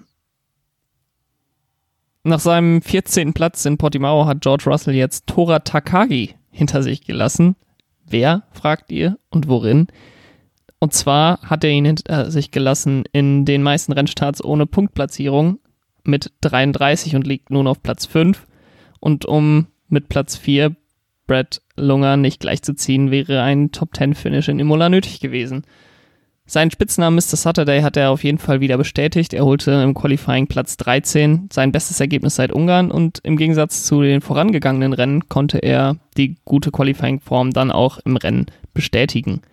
Nach 2.23 2.39
seinem 2.39 2.81
14. 2.81 3.33
Platz 3.33 3.65
in 3.65 3.77
Portimao 3.77 4.25
hat 4.25 4.41
George 4.41 4.65
Russell 4.67 4.93
jetzt 4.93 5.27
Tora 5.27 5.59
Takagi 5.59 6.35
hinter 6.51 6.83
sich 6.83 7.03
gelassen. 7.03 7.55
Wer, 8.05 8.43
fragt 8.51 8.91
ihr, 8.91 9.17
und 9.29 9.47
worin? 9.47 9.87
Und 10.79 10.93
zwar 10.93 11.41
hat 11.41 11.63
er 11.63 11.71
ihn 11.71 11.85
hinter 11.85 12.29
sich 12.29 12.51
gelassen 12.51 13.03
in 13.11 13.45
den 13.45 13.63
meisten 13.63 13.91
Rennstarts 13.91 14.43
ohne 14.43 14.65
Punktplatzierung 14.65 15.59
mit 16.03 16.31
33 16.41 17.15
und 17.15 17.25
liegt 17.25 17.49
nun 17.49 17.67
auf 17.67 17.81
Platz 17.81 18.05
5. 18.05 18.47
Und 18.99 19.25
um 19.25 19.67
mit 19.87 20.09
Platz 20.09 20.37
4 20.37 20.75
Brad 21.27 21.61
Lunger 21.75 22.17
nicht 22.17 22.39
gleichzuziehen, 22.39 23.09
wäre 23.09 23.41
ein 23.41 23.71
Top-10-Finish 23.71 24.49
in 24.49 24.59
Imola 24.59 24.89
nötig 24.89 25.19
gewesen. 25.19 25.63
Seinen 26.51 26.69
Spitznamen 26.69 27.15
Mr. 27.15 27.37
Saturday 27.37 27.81
hat 27.81 27.95
er 27.95 28.11
auf 28.11 28.25
jeden 28.25 28.37
Fall 28.37 28.59
wieder 28.59 28.77
bestätigt. 28.77 29.33
Er 29.33 29.45
holte 29.45 29.71
im 29.71 29.93
Qualifying 29.93 30.47
Platz 30.47 30.75
13, 30.75 31.47
sein 31.49 31.71
bestes 31.71 32.01
Ergebnis 32.01 32.35
seit 32.35 32.51
Ungarn 32.51 32.91
und 32.91 33.19
im 33.23 33.37
Gegensatz 33.37 33.85
zu 33.85 34.01
den 34.01 34.19
vorangegangenen 34.19 34.91
Rennen 34.91 35.29
konnte 35.29 35.59
er 35.59 35.95
die 36.17 36.35
gute 36.43 36.71
Qualifying-Form 36.71 37.51
dann 37.51 37.71
auch 37.71 37.99
im 37.99 38.17
Rennen 38.17 38.47
bestätigen. 38.73 39.43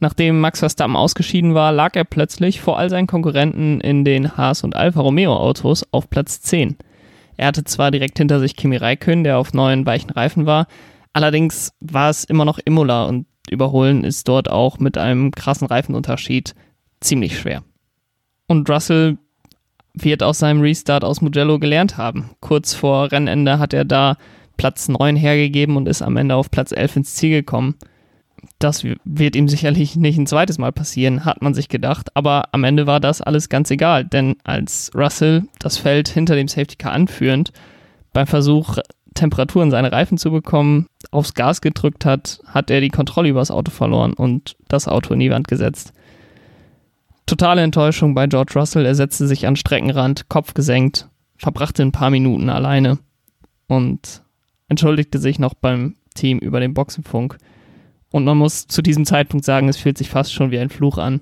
Nachdem 0.00 0.40
Max 0.40 0.58
Verstappen 0.58 0.96
ausgeschieden 0.96 1.54
war, 1.54 1.70
lag 1.70 1.94
er 1.94 2.02
plötzlich 2.02 2.60
vor 2.60 2.80
all 2.80 2.90
seinen 2.90 3.06
Konkurrenten 3.06 3.80
in 3.80 4.04
den 4.04 4.36
Haas 4.36 4.64
und 4.64 4.74
Alfa 4.74 5.02
Romeo 5.02 5.36
Autos 5.36 5.86
auf 5.92 6.10
Platz 6.10 6.40
10. 6.40 6.76
Er 7.36 7.46
hatte 7.46 7.62
zwar 7.62 7.92
direkt 7.92 8.18
hinter 8.18 8.40
sich 8.40 8.56
Kimi 8.56 8.74
Räikkönen, 8.74 9.22
der 9.22 9.38
auf 9.38 9.54
neuen 9.54 9.86
weichen 9.86 10.10
Reifen 10.10 10.46
war, 10.46 10.66
allerdings 11.12 11.70
war 11.78 12.10
es 12.10 12.24
immer 12.24 12.44
noch 12.44 12.58
Imola 12.58 13.04
und 13.04 13.26
Überholen 13.50 14.04
ist 14.04 14.28
dort 14.28 14.50
auch 14.50 14.78
mit 14.78 14.98
einem 14.98 15.30
krassen 15.30 15.66
Reifenunterschied 15.66 16.54
ziemlich 17.00 17.38
schwer. 17.38 17.62
Und 18.46 18.68
Russell 18.68 19.18
wird 19.94 20.22
aus 20.22 20.40
seinem 20.40 20.60
Restart 20.60 21.04
aus 21.04 21.20
Mugello 21.20 21.58
gelernt 21.58 21.96
haben. 21.96 22.30
Kurz 22.40 22.74
vor 22.74 23.12
Rennende 23.12 23.58
hat 23.58 23.72
er 23.72 23.84
da 23.84 24.16
Platz 24.56 24.88
9 24.88 25.16
hergegeben 25.16 25.76
und 25.76 25.88
ist 25.88 26.02
am 26.02 26.16
Ende 26.16 26.34
auf 26.34 26.50
Platz 26.50 26.72
11 26.72 26.96
ins 26.96 27.14
Ziel 27.14 27.30
gekommen. 27.30 27.76
Das 28.58 28.84
wird 28.84 29.36
ihm 29.36 29.48
sicherlich 29.48 29.96
nicht 29.96 30.18
ein 30.18 30.26
zweites 30.26 30.58
Mal 30.58 30.72
passieren, 30.72 31.24
hat 31.24 31.42
man 31.42 31.54
sich 31.54 31.68
gedacht, 31.68 32.14
aber 32.14 32.48
am 32.52 32.64
Ende 32.64 32.86
war 32.86 33.00
das 33.00 33.20
alles 33.20 33.48
ganz 33.48 33.70
egal, 33.70 34.04
denn 34.04 34.36
als 34.44 34.90
Russell 34.94 35.44
das 35.58 35.76
Feld 35.76 36.08
hinter 36.08 36.34
dem 36.34 36.48
Safety 36.48 36.76
Car 36.76 36.92
anführend 36.92 37.52
beim 38.12 38.26
Versuch, 38.26 38.78
Temperatur 39.14 39.62
in 39.62 39.70
seine 39.70 39.92
Reifen 39.92 40.18
zu 40.18 40.30
bekommen, 40.30 40.86
aufs 41.10 41.34
Gas 41.34 41.60
gedrückt 41.60 42.04
hat, 42.04 42.40
hat 42.46 42.70
er 42.70 42.80
die 42.80 42.90
Kontrolle 42.90 43.28
über 43.28 43.40
das 43.40 43.50
Auto 43.50 43.70
verloren 43.70 44.12
und 44.12 44.56
das 44.68 44.88
Auto 44.88 45.14
in 45.14 45.20
die 45.20 45.30
Wand 45.30 45.48
gesetzt. 45.48 45.92
Totale 47.26 47.62
Enttäuschung 47.62 48.14
bei 48.14 48.26
George 48.26 48.52
Russell. 48.56 48.84
Er 48.84 48.94
setzte 48.94 49.26
sich 49.26 49.46
an 49.46 49.56
Streckenrand, 49.56 50.28
Kopf 50.28 50.52
gesenkt, 50.52 51.08
verbrachte 51.36 51.82
ein 51.82 51.92
paar 51.92 52.10
Minuten 52.10 52.50
alleine 52.50 52.98
und 53.66 54.22
entschuldigte 54.68 55.18
sich 55.18 55.38
noch 55.38 55.54
beim 55.54 55.94
Team 56.14 56.38
über 56.38 56.60
den 56.60 56.74
Boxenfunk. 56.74 57.38
Und 58.10 58.24
man 58.24 58.36
muss 58.36 58.66
zu 58.66 58.82
diesem 58.82 59.06
Zeitpunkt 59.06 59.44
sagen, 59.44 59.68
es 59.68 59.76
fühlt 59.76 59.98
sich 59.98 60.10
fast 60.10 60.32
schon 60.32 60.50
wie 60.50 60.58
ein 60.58 60.70
Fluch 60.70 60.98
an. 60.98 61.20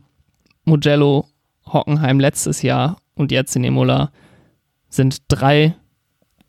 Mugello, 0.65 1.27
Hockenheim 1.67 2.21
letztes 2.21 2.63
Jahr 2.63 2.99
und 3.15 3.33
jetzt 3.33 3.57
in 3.57 3.65
Imola 3.65 4.11
sind 4.89 5.23
drei 5.29 5.75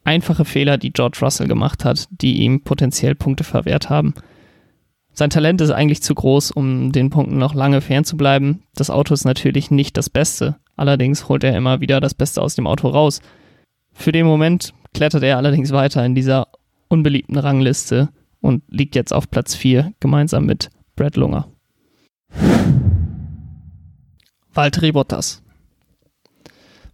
einfache 0.03 0.45
Fehler, 0.45 0.77
die 0.77 0.91
George 0.91 1.19
Russell 1.21 1.47
gemacht 1.47 1.85
hat, 1.85 2.07
die 2.09 2.41
ihm 2.41 2.61
potenziell 2.61 3.15
Punkte 3.15 3.43
verwehrt 3.43 3.89
haben. 3.89 4.13
Sein 5.13 5.29
Talent 5.29 5.61
ist 5.61 5.69
eigentlich 5.69 6.01
zu 6.01 6.15
groß, 6.15 6.51
um 6.51 6.91
den 6.91 7.11
Punkten 7.11 7.37
noch 7.37 7.53
lange 7.53 7.81
fernzubleiben. 7.81 8.63
Das 8.73 8.89
Auto 8.89 9.13
ist 9.13 9.25
natürlich 9.25 9.69
nicht 9.69 9.95
das 9.95 10.09
Beste. 10.09 10.55
Allerdings 10.75 11.29
holt 11.29 11.43
er 11.43 11.55
immer 11.55 11.81
wieder 11.81 11.99
das 11.99 12.15
Beste 12.15 12.41
aus 12.41 12.55
dem 12.55 12.65
Auto 12.65 12.87
raus. 12.87 13.21
Für 13.93 14.11
den 14.11 14.25
Moment 14.25 14.73
klettert 14.93 15.23
er 15.23 15.37
allerdings 15.37 15.71
weiter 15.71 16.03
in 16.03 16.15
dieser 16.15 16.47
unbeliebten 16.87 17.37
Rangliste 17.37 18.09
und 18.41 18.63
liegt 18.69 18.95
jetzt 18.95 19.13
auf 19.13 19.29
Platz 19.29 19.55
4 19.55 19.93
gemeinsam 19.99 20.45
mit 20.45 20.69
Brad 20.95 21.15
Lunger. 21.15 21.47
Valtteri 24.51 24.91
Bottas. 24.91 25.43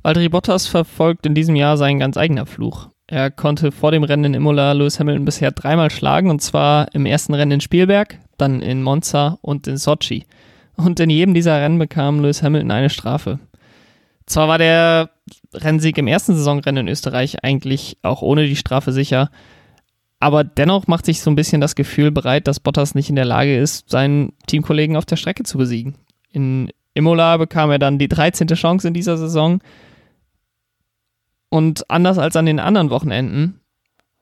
Valtteri 0.01 0.29
Bottas 0.29 0.67
verfolgt 0.67 1.25
in 1.25 1.35
diesem 1.35 1.55
Jahr 1.55 1.77
seinen 1.77 1.99
ganz 1.99 2.17
eigener 2.17 2.45
Fluch. 2.45 2.89
Er 3.11 3.31
konnte 3.31 3.71
vor 3.71 3.91
dem 3.91 4.03
Rennen 4.03 4.25
in 4.25 4.33
Imola 4.35 4.71
Lewis 4.73 4.99
Hamilton 4.99 5.25
bisher 5.25 5.49
dreimal 5.49 5.89
schlagen, 5.89 6.29
und 6.29 6.43
zwar 6.43 6.93
im 6.93 7.07
ersten 7.07 7.33
Rennen 7.33 7.53
in 7.53 7.61
Spielberg, 7.61 8.19
dann 8.37 8.61
in 8.61 8.83
Monza 8.83 9.39
und 9.41 9.65
in 9.65 9.77
Sochi. 9.77 10.27
Und 10.75 10.99
in 10.99 11.09
jedem 11.09 11.33
dieser 11.33 11.59
Rennen 11.59 11.79
bekam 11.79 12.21
Lewis 12.21 12.43
Hamilton 12.43 12.69
eine 12.69 12.91
Strafe. 12.91 13.39
Zwar 14.27 14.47
war 14.47 14.59
der 14.59 15.09
Rennsieg 15.55 15.97
im 15.97 16.05
ersten 16.05 16.35
Saisonrennen 16.35 16.85
in 16.85 16.91
Österreich 16.91 17.43
eigentlich 17.43 17.97
auch 18.03 18.21
ohne 18.21 18.45
die 18.45 18.55
Strafe 18.55 18.91
sicher, 18.91 19.31
aber 20.19 20.43
dennoch 20.43 20.85
macht 20.85 21.07
sich 21.07 21.21
so 21.21 21.31
ein 21.31 21.35
bisschen 21.35 21.61
das 21.61 21.73
Gefühl 21.73 22.11
bereit, 22.11 22.45
dass 22.47 22.59
Bottas 22.59 22.93
nicht 22.93 23.09
in 23.09 23.15
der 23.15 23.25
Lage 23.25 23.57
ist, 23.57 23.89
seinen 23.89 24.33
Teamkollegen 24.45 24.95
auf 24.95 25.05
der 25.05 25.15
Strecke 25.15 25.41
zu 25.41 25.57
besiegen. 25.57 25.95
In 26.31 26.69
Imola 26.93 27.37
bekam 27.37 27.71
er 27.71 27.79
dann 27.79 27.97
die 27.97 28.07
13. 28.07 28.45
Chance 28.49 28.87
in 28.87 28.93
dieser 28.93 29.17
Saison 29.17 29.61
und 31.49 31.89
anders 31.89 32.17
als 32.17 32.35
an 32.35 32.45
den 32.45 32.59
anderen 32.59 32.89
Wochenenden 32.89 33.59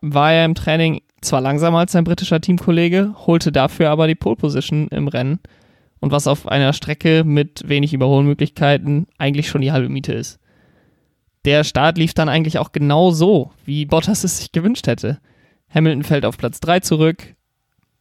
war 0.02 0.34
er 0.34 0.46
im 0.46 0.56
Training 0.56 1.02
zwar 1.22 1.42
langsamer 1.42 1.80
als 1.80 1.92
sein 1.92 2.04
britischer 2.04 2.42
Teamkollege, 2.42 3.14
holte 3.26 3.52
dafür 3.52 3.90
aber 3.90 4.08
die 4.08 4.16
Pole 4.16 4.36
Position 4.36 4.88
im 4.90 5.08
Rennen 5.08 5.40
und 6.00 6.12
was 6.12 6.28
auf 6.28 6.48
einer 6.48 6.74
Strecke 6.74 7.24
mit 7.24 7.68
wenig 7.68 7.94
Überholmöglichkeiten 7.94 9.08
eigentlich 9.18 9.50
schon 9.50 9.62
die 9.62 9.72
halbe 9.72 9.90
Miete 9.90 10.14
ist. 10.14 10.40
Der 11.46 11.64
Start 11.64 11.98
lief 11.98 12.14
dann 12.14 12.30
eigentlich 12.30 12.60
auch 12.60 12.72
genau 12.72 13.12
so, 13.12 13.52
wie 13.66 13.86
Bottas 13.86 14.24
es 14.24 14.38
sich 14.38 14.52
gewünscht 14.52 14.88
hätte. 14.88 15.20
Hamilton 15.74 16.04
fällt 16.04 16.26
auf 16.26 16.38
Platz 16.38 16.60
3 16.60 16.82
zurück, 16.82 17.36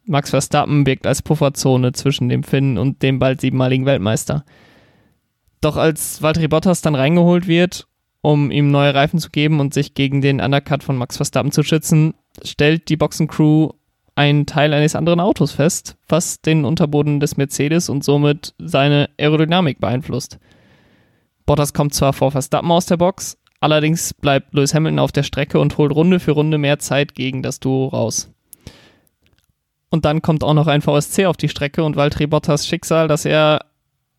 Max 0.05 0.31
Verstappen 0.31 0.87
wirkt 0.87 1.07
als 1.07 1.23
Pufferzone 1.23 1.93
zwischen 1.93 2.29
dem 2.29 2.45
Finn 2.45 2.79
und 2.79 3.03
dem 3.03 3.19
bald 3.19 3.41
siebenmaligen 3.41 3.87
Weltmeister. 3.87 4.45
Doch 5.61 5.77
als 5.77 6.23
Valtteri 6.23 6.47
Bottas 6.47 6.81
dann 6.81 6.95
reingeholt 6.95 7.49
wird 7.49 7.89
um 8.27 8.51
ihm 8.51 8.73
neue 8.73 8.93
Reifen 8.93 9.21
zu 9.21 9.31
geben 9.31 9.61
und 9.61 9.73
sich 9.73 9.95
gegen 9.95 10.21
den 10.21 10.41
Undercut 10.41 10.83
von 10.83 10.97
Max 10.97 11.17
Verstappen 11.17 11.53
zu 11.53 11.63
schützen, 11.63 12.15
stellt 12.43 12.89
die 12.89 12.97
Boxencrew 12.97 13.71
einen 14.17 14.47
Teil 14.47 14.75
eines 14.75 14.97
anderen 14.97 15.21
Autos 15.21 15.53
fest, 15.53 15.97
was 16.09 16.41
den 16.41 16.65
Unterboden 16.65 17.21
des 17.21 17.37
Mercedes 17.37 17.89
und 17.89 18.03
somit 18.03 18.53
seine 18.59 19.11
Aerodynamik 19.17 19.79
beeinflusst. 19.79 20.41
Bottas 21.45 21.73
kommt 21.73 21.95
zwar 21.95 22.13
vor 22.13 22.33
Verstappen 22.33 22.73
aus 22.73 22.87
der 22.87 22.97
Box, 22.97 23.39
allerdings 23.61 24.13
bleibt 24.13 24.53
Lewis 24.55 24.75
Hamilton 24.75 24.99
auf 24.99 25.13
der 25.13 25.23
Strecke 25.23 25.61
und 25.61 25.79
holt 25.79 25.95
Runde 25.95 26.19
für 26.19 26.33
Runde 26.33 26.59
mehr 26.59 26.81
Zeit 26.81 27.15
gegen 27.15 27.45
das 27.45 27.61
Duo 27.61 27.87
raus. 27.87 28.29
Und 29.89 30.05
dann 30.05 30.21
kommt 30.21 30.43
auch 30.43 30.55
noch 30.55 30.67
ein 30.67 30.83
VSC 30.83 31.27
auf 31.27 31.37
die 31.37 31.49
Strecke 31.49 31.85
und 31.85 31.95
Valtteri 31.95 32.27
Bottas 32.27 32.67
Schicksal, 32.67 33.07
dass 33.07 33.25
er 33.25 33.61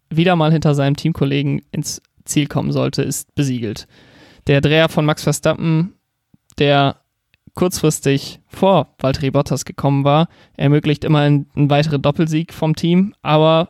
wieder 0.10 0.38
mal 0.38 0.54
hinter 0.54 0.76
seinem 0.76 0.96
Teamkollegen 0.96 1.62
ins 1.72 2.02
Ziel 2.27 2.48
kommen 2.48 2.72
sollte, 2.72 3.01
ist 3.01 3.34
besiegelt. 3.36 3.88
Der 4.48 4.62
Dreher 4.62 4.89
von 4.89 5.05
Max 5.05 5.24
Verstappen, 5.24 5.93
der 6.57 6.98
kurzfristig 7.53 8.39
vor 8.48 8.93
Valtteri 9.00 9.31
Bottas 9.31 9.65
gekommen 9.65 10.03
war, 10.03 10.29
ermöglicht 10.55 11.03
immer 11.03 11.19
einen, 11.19 11.48
weiteren 11.55 12.01
Doppelsieg 12.01 12.53
vom 12.53 12.75
Team, 12.75 13.13
aber 13.22 13.69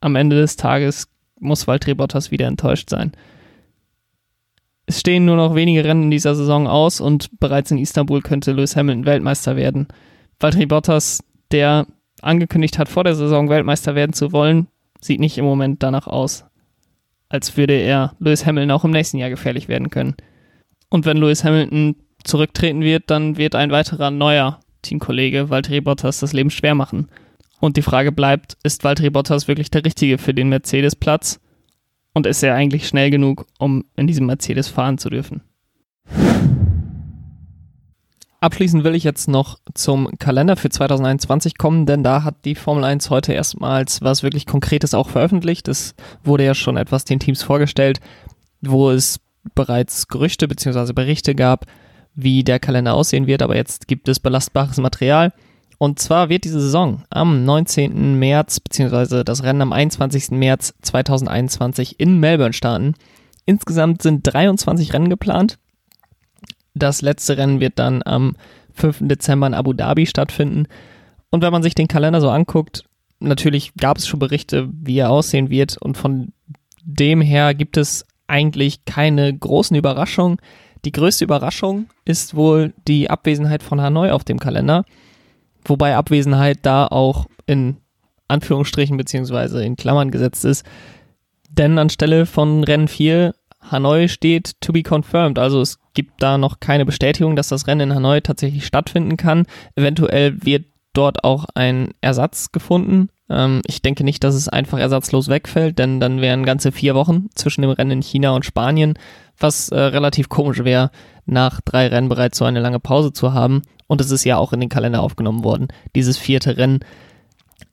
am 0.00 0.16
Ende 0.16 0.36
des 0.36 0.56
Tages 0.56 1.08
muss 1.38 1.66
Valtteri 1.66 1.94
Bottas 1.94 2.30
wieder 2.30 2.46
enttäuscht 2.48 2.90
sein. 2.90 3.12
Es 4.86 5.00
stehen 5.00 5.24
nur 5.24 5.36
noch 5.36 5.54
wenige 5.54 5.84
Rennen 5.84 6.04
in 6.04 6.10
dieser 6.10 6.34
Saison 6.34 6.66
aus 6.66 7.00
und 7.00 7.38
bereits 7.38 7.70
in 7.70 7.78
Istanbul 7.78 8.20
könnte 8.20 8.52
Lewis 8.52 8.74
Hamilton 8.74 9.06
Weltmeister 9.06 9.54
werden. 9.54 9.86
Valtteri 10.40 10.66
Bottas, 10.66 11.22
der 11.52 11.86
angekündigt 12.20 12.78
hat, 12.78 12.88
vor 12.88 13.04
der 13.04 13.14
Saison 13.14 13.48
Weltmeister 13.48 13.94
werden 13.94 14.12
zu 14.12 14.32
wollen, 14.32 14.66
sieht 15.00 15.20
nicht 15.20 15.38
im 15.38 15.44
Moment 15.44 15.82
danach 15.82 16.06
aus 16.06 16.47
als 17.28 17.56
würde 17.56 17.74
er 17.74 18.14
Lewis 18.18 18.46
Hamilton 18.46 18.70
auch 18.70 18.84
im 18.84 18.90
nächsten 18.90 19.18
Jahr 19.18 19.30
gefährlich 19.30 19.68
werden 19.68 19.90
können. 19.90 20.16
Und 20.90 21.04
wenn 21.04 21.18
Lewis 21.18 21.44
Hamilton 21.44 21.96
zurücktreten 22.24 22.80
wird, 22.82 23.04
dann 23.10 23.36
wird 23.36 23.54
ein 23.54 23.70
weiterer 23.70 24.10
neuer 24.10 24.60
Teamkollege 24.82 25.50
Valtteri 25.50 25.80
Bottas 25.80 26.20
das 26.20 26.32
Leben 26.32 26.50
schwer 26.50 26.74
machen. 26.74 27.08
Und 27.60 27.76
die 27.76 27.82
Frage 27.82 28.12
bleibt, 28.12 28.56
ist 28.62 28.84
Valtteri 28.84 29.10
Bottas 29.10 29.48
wirklich 29.48 29.70
der 29.70 29.84
Richtige 29.84 30.18
für 30.18 30.32
den 30.32 30.48
Mercedes-Platz? 30.48 31.40
Und 32.14 32.26
ist 32.26 32.42
er 32.42 32.54
eigentlich 32.54 32.88
schnell 32.88 33.10
genug, 33.10 33.46
um 33.58 33.84
in 33.96 34.06
diesem 34.06 34.26
Mercedes 34.26 34.68
fahren 34.68 34.98
zu 34.98 35.10
dürfen? 35.10 35.42
Abschließend 38.40 38.84
will 38.84 38.94
ich 38.94 39.02
jetzt 39.02 39.26
noch 39.26 39.58
zum 39.74 40.16
Kalender 40.18 40.56
für 40.56 40.70
2021 40.70 41.58
kommen, 41.58 41.86
denn 41.86 42.04
da 42.04 42.22
hat 42.22 42.44
die 42.44 42.54
Formel 42.54 42.84
1 42.84 43.10
heute 43.10 43.32
erstmals 43.32 44.00
was 44.00 44.22
wirklich 44.22 44.46
Konkretes 44.46 44.94
auch 44.94 45.08
veröffentlicht. 45.08 45.66
Es 45.66 45.96
wurde 46.22 46.44
ja 46.44 46.54
schon 46.54 46.76
etwas 46.76 47.04
den 47.04 47.18
Teams 47.18 47.42
vorgestellt, 47.42 47.98
wo 48.60 48.90
es 48.90 49.18
bereits 49.56 50.06
Gerüchte 50.06 50.46
bzw. 50.46 50.92
Berichte 50.92 51.34
gab, 51.34 51.66
wie 52.14 52.44
der 52.44 52.60
Kalender 52.60 52.94
aussehen 52.94 53.26
wird, 53.26 53.42
aber 53.42 53.56
jetzt 53.56 53.88
gibt 53.88 54.08
es 54.08 54.20
belastbares 54.20 54.76
Material. 54.78 55.32
Und 55.78 55.98
zwar 55.98 56.28
wird 56.28 56.44
diese 56.44 56.60
Saison 56.60 57.02
am 57.10 57.44
19. 57.44 58.18
März 58.20 58.60
bzw. 58.60 59.24
das 59.24 59.42
Rennen 59.42 59.62
am 59.62 59.72
21. 59.72 60.30
März 60.30 60.74
2021 60.82 61.98
in 61.98 62.20
Melbourne 62.20 62.52
starten. 62.52 62.94
Insgesamt 63.46 64.02
sind 64.02 64.22
23 64.22 64.92
Rennen 64.92 65.08
geplant. 65.08 65.58
Das 66.78 67.02
letzte 67.02 67.36
Rennen 67.36 67.60
wird 67.60 67.78
dann 67.78 68.02
am 68.04 68.36
5. 68.74 69.00
Dezember 69.02 69.46
in 69.46 69.54
Abu 69.54 69.72
Dhabi 69.72 70.06
stattfinden. 70.06 70.66
Und 71.30 71.42
wenn 71.42 71.52
man 71.52 71.62
sich 71.62 71.74
den 71.74 71.88
Kalender 71.88 72.20
so 72.20 72.30
anguckt, 72.30 72.84
natürlich 73.18 73.74
gab 73.74 73.98
es 73.98 74.06
schon 74.06 74.20
Berichte, 74.20 74.68
wie 74.72 74.98
er 74.98 75.10
aussehen 75.10 75.50
wird. 75.50 75.76
Und 75.76 75.96
von 75.96 76.32
dem 76.84 77.20
her 77.20 77.54
gibt 77.54 77.76
es 77.76 78.06
eigentlich 78.28 78.84
keine 78.84 79.36
großen 79.36 79.76
Überraschungen. 79.76 80.38
Die 80.84 80.92
größte 80.92 81.24
Überraschung 81.24 81.86
ist 82.04 82.34
wohl 82.34 82.72
die 82.86 83.10
Abwesenheit 83.10 83.62
von 83.62 83.80
Hanoi 83.80 84.10
auf 84.10 84.24
dem 84.24 84.38
Kalender. 84.38 84.84
Wobei 85.64 85.96
Abwesenheit 85.96 86.60
da 86.62 86.86
auch 86.86 87.26
in 87.46 87.78
Anführungsstrichen 88.28 88.96
beziehungsweise 88.96 89.64
in 89.64 89.76
Klammern 89.76 90.10
gesetzt 90.10 90.44
ist. 90.44 90.64
Denn 91.50 91.78
anstelle 91.78 92.26
von 92.26 92.62
Rennen 92.62 92.88
4 92.88 93.34
Hanoi 93.70 94.08
steht 94.08 94.60
to 94.60 94.72
be 94.72 94.82
confirmed. 94.82 95.38
Also 95.38 95.60
es 95.60 95.78
gibt 95.98 96.22
da 96.22 96.38
noch 96.38 96.60
keine 96.60 96.86
Bestätigung, 96.86 97.34
dass 97.34 97.48
das 97.48 97.66
Rennen 97.66 97.90
in 97.90 97.96
Hanoi 97.96 98.20
tatsächlich 98.20 98.64
stattfinden 98.64 99.16
kann. 99.16 99.46
Eventuell 99.74 100.44
wird 100.44 100.66
dort 100.92 101.24
auch 101.24 101.46
ein 101.56 101.88
Ersatz 102.00 102.52
gefunden. 102.52 103.08
Ähm, 103.28 103.62
ich 103.66 103.82
denke 103.82 104.04
nicht, 104.04 104.22
dass 104.22 104.36
es 104.36 104.48
einfach 104.48 104.78
ersatzlos 104.78 105.26
wegfällt, 105.26 105.76
denn 105.80 105.98
dann 105.98 106.20
wären 106.20 106.46
ganze 106.46 106.70
vier 106.70 106.94
Wochen 106.94 107.30
zwischen 107.34 107.62
dem 107.62 107.72
Rennen 107.72 107.90
in 107.90 108.02
China 108.02 108.30
und 108.30 108.44
Spanien, 108.44 108.94
was 109.40 109.70
äh, 109.70 109.80
relativ 109.80 110.28
komisch 110.28 110.62
wäre, 110.62 110.92
nach 111.26 111.60
drei 111.62 111.88
Rennen 111.88 112.08
bereits 112.08 112.38
so 112.38 112.44
eine 112.44 112.60
lange 112.60 112.78
Pause 112.78 113.12
zu 113.12 113.32
haben. 113.34 113.62
Und 113.88 114.00
es 114.00 114.12
ist 114.12 114.22
ja 114.22 114.36
auch 114.36 114.52
in 114.52 114.60
den 114.60 114.68
Kalender 114.68 115.02
aufgenommen 115.02 115.42
worden, 115.42 115.66
dieses 115.96 116.16
vierte 116.16 116.58
Rennen. 116.58 116.78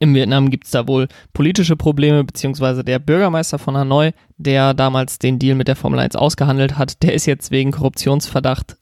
Im 0.06 0.14
Vietnam 0.14 0.52
gibt 0.52 0.66
es 0.66 0.72
da 0.72 0.88
wohl 0.88 1.08
politische 1.34 1.76
Probleme, 1.76 2.24
beziehungsweise 2.24 2.84
der 2.84 3.00
Bürgermeister 3.00 3.58
von 3.58 3.76
Hanoi, 3.76 4.12
der 4.38 4.76
damals 4.76 5.18
den 5.18 5.40
Deal 5.40 5.56
mit 5.56 5.68
der 5.68 5.76
Formel 5.76 5.98
1 5.98 6.16
ausgehandelt 6.16 6.78
hat, 6.78 7.02
der 7.02 7.16
ist 7.16 7.26
jetzt 7.26 7.50
wegen 7.50 7.72
Korruptionsverdacht 7.72 8.78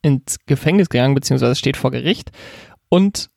ins 0.00 0.38
Gefängnis 0.46 0.88
gegangen, 0.88 1.16
beziehungsweise 1.16 1.56
steht 1.56 1.76
vor 1.76 1.90
Gericht. 1.90 2.30
Und 2.88 3.30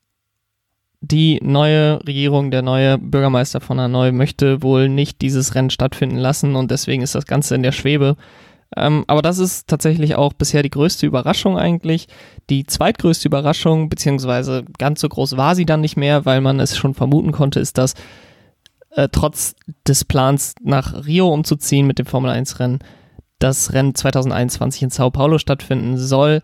die 1.02 1.40
neue 1.42 2.06
Regierung, 2.06 2.52
der 2.52 2.62
neue 2.62 3.00
Bürgermeister 3.00 3.62
von 3.62 3.82
Hanoi 3.82 4.12
möchte 4.12 4.62
wohl 4.62 4.88
nicht 4.88 5.20
dieses 5.24 5.56
Rennen 5.56 5.72
stattfinden 5.72 6.18
lassen 6.18 6.56
und 6.56 6.70
deswegen 6.70 7.02
ist 7.02 7.16
das 7.16 7.26
Ganze 7.26 7.56
in 7.56 7.64
der 7.64 7.72
Schwebe. 7.72 8.16
Ähm, 8.76 9.04
aber 9.08 9.22
das 9.22 9.40
ist 9.40 9.68
tatsächlich 9.68 10.16
auch 10.16 10.34
bisher 10.34 10.64
die 10.64 10.70
größte 10.70 11.06
Überraschung 11.06 11.58
eigentlich. 11.58 12.08
Die 12.50 12.66
zweitgrößte 12.66 13.28
Überraschung, 13.28 13.90
beziehungsweise 13.90 14.66
ganz 14.78 15.02
so 15.02 15.10
groß 15.10 15.38
war 15.38 15.56
sie 15.56 15.66
dann 15.66 15.82
nicht 15.82 15.98
mehr, 15.98 16.26
weil 16.26 16.42
man 16.42 16.60
es 16.60 16.78
schon 16.78 16.94
vermuten 16.94 17.32
konnte, 17.32 17.60
ist, 17.60 17.78
dass 17.78 17.94
äh, 18.92 19.10
trotz 19.12 19.56
des 19.88 20.06
Plans 20.06 20.56
nach 20.62 21.06
Rio 21.06 21.34
umzuziehen 21.34 21.88
mit 21.88 22.00
dem 22.00 22.06
Formel 22.06 22.32
1 22.32 22.60
Rennen, 22.60 22.80
das 23.40 23.74
Rennen 23.74 23.96
2021 23.96 24.84
in 24.84 24.90
Sao 24.90 25.10
Paulo 25.12 25.38
stattfinden 25.38 25.98
soll. 25.98 26.42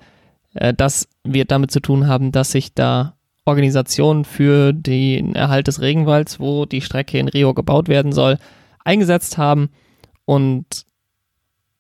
Äh, 0.54 0.74
das 0.74 1.08
wird 1.24 1.52
damit 1.52 1.72
zu 1.72 1.80
tun 1.80 2.08
haben, 2.08 2.32
dass 2.32 2.52
sich 2.52 2.74
da 2.74 3.16
Organisationen 3.46 4.26
für 4.26 4.74
den 4.74 5.36
Erhalt 5.36 5.68
des 5.68 5.82
Regenwalds, 5.82 6.40
wo 6.40 6.66
die 6.66 6.82
Strecke 6.82 7.18
in 7.18 7.28
Rio 7.28 7.54
gebaut 7.54 7.88
werden 7.88 8.12
soll, 8.12 8.38
eingesetzt 8.84 9.38
haben 9.38 9.70
und 10.26 10.79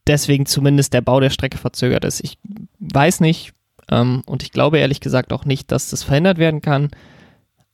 deswegen 0.09 0.45
zumindest 0.45 0.93
der 0.93 1.01
Bau 1.01 1.19
der 1.19 1.29
Strecke 1.29 1.57
verzögert 1.57 2.03
ist. 2.03 2.21
Ich 2.21 2.37
weiß 2.79 3.21
nicht 3.21 3.53
ähm, 3.89 4.23
und 4.25 4.43
ich 4.43 4.51
glaube 4.51 4.79
ehrlich 4.79 4.99
gesagt 4.99 5.31
auch 5.31 5.45
nicht, 5.45 5.71
dass 5.71 5.91
das 5.91 6.03
verhindert 6.03 6.39
werden 6.39 6.61
kann. 6.61 6.89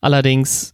Allerdings 0.02 0.74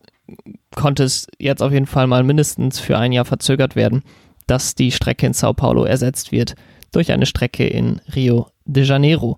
konnte 0.76 1.04
es 1.04 1.28
jetzt 1.38 1.62
auf 1.62 1.72
jeden 1.72 1.86
Fall 1.86 2.08
mal 2.08 2.24
mindestens 2.24 2.80
für 2.80 2.98
ein 2.98 3.12
Jahr 3.12 3.26
verzögert 3.26 3.76
werden, 3.76 4.04
dass 4.48 4.76
die 4.76 4.92
Strecke 4.92 5.28
in 5.28 5.34
Sao 5.34 5.54
Paulo 5.54 5.84
ersetzt 5.84 6.32
wird 6.32 6.56
durch 6.92 7.12
eine 7.12 7.26
Strecke 7.26 7.68
in 7.68 8.02
Rio 8.14 8.48
de 8.66 8.84
Janeiro. 8.84 9.38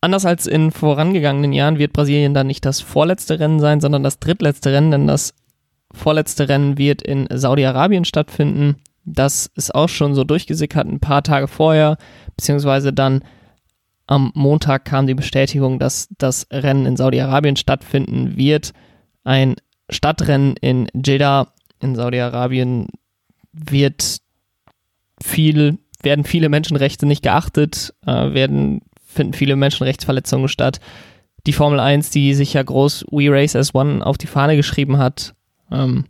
Anders 0.00 0.24
als 0.24 0.46
in 0.46 0.70
vorangegangenen 0.70 1.52
Jahren 1.52 1.78
wird 1.78 1.92
Brasilien 1.92 2.34
dann 2.34 2.46
nicht 2.46 2.64
das 2.64 2.80
vorletzte 2.80 3.40
Rennen 3.40 3.58
sein, 3.58 3.80
sondern 3.80 4.02
das 4.02 4.18
drittletzte 4.18 4.72
Rennen, 4.72 4.90
denn 4.90 5.06
das 5.06 5.34
vorletzte 5.92 6.48
Rennen 6.48 6.78
wird 6.78 7.02
in 7.02 7.26
Saudi-Arabien 7.30 8.04
stattfinden. 8.04 8.76
Das 9.14 9.50
ist 9.54 9.74
auch 9.74 9.88
schon 9.88 10.14
so 10.14 10.24
durchgesickert 10.24 10.86
ein 10.86 11.00
paar 11.00 11.22
Tage 11.22 11.48
vorher, 11.48 11.96
beziehungsweise 12.36 12.92
dann 12.92 13.22
am 14.06 14.32
Montag 14.34 14.84
kam 14.84 15.06
die 15.06 15.14
Bestätigung, 15.14 15.78
dass 15.78 16.08
das 16.18 16.46
Rennen 16.50 16.84
in 16.84 16.96
Saudi-Arabien 16.96 17.54
stattfinden 17.56 18.36
wird. 18.36 18.72
Ein 19.22 19.54
Stadtrennen 19.88 20.56
in 20.56 20.88
Jeddah 20.94 21.52
in 21.80 21.94
Saudi-Arabien 21.94 22.88
wird 23.52 24.18
viel, 25.22 25.78
werden 26.02 26.24
viele 26.24 26.48
Menschenrechte 26.48 27.06
nicht 27.06 27.22
geachtet, 27.22 27.94
äh, 28.04 28.32
werden, 28.32 28.82
finden 29.04 29.32
viele 29.32 29.56
Menschenrechtsverletzungen 29.56 30.48
statt. 30.48 30.80
Die 31.46 31.52
Formel 31.52 31.80
1, 31.80 32.10
die 32.10 32.34
sich 32.34 32.54
ja 32.54 32.62
groß 32.62 33.06
We 33.10 33.30
Race 33.30 33.56
as 33.56 33.74
One 33.74 34.04
auf 34.04 34.18
die 34.18 34.26
Fahne 34.26 34.56
geschrieben 34.56 34.98
hat, 34.98 35.34
ähm, 35.70 36.06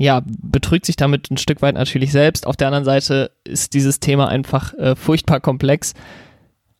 ja, 0.00 0.22
betrügt 0.24 0.86
sich 0.86 0.96
damit 0.96 1.30
ein 1.30 1.36
Stück 1.36 1.60
weit 1.60 1.74
natürlich 1.74 2.10
selbst. 2.10 2.46
Auf 2.46 2.56
der 2.56 2.68
anderen 2.68 2.86
Seite 2.86 3.32
ist 3.44 3.74
dieses 3.74 4.00
Thema 4.00 4.28
einfach 4.28 4.72
äh, 4.78 4.96
furchtbar 4.96 5.40
komplex. 5.40 5.92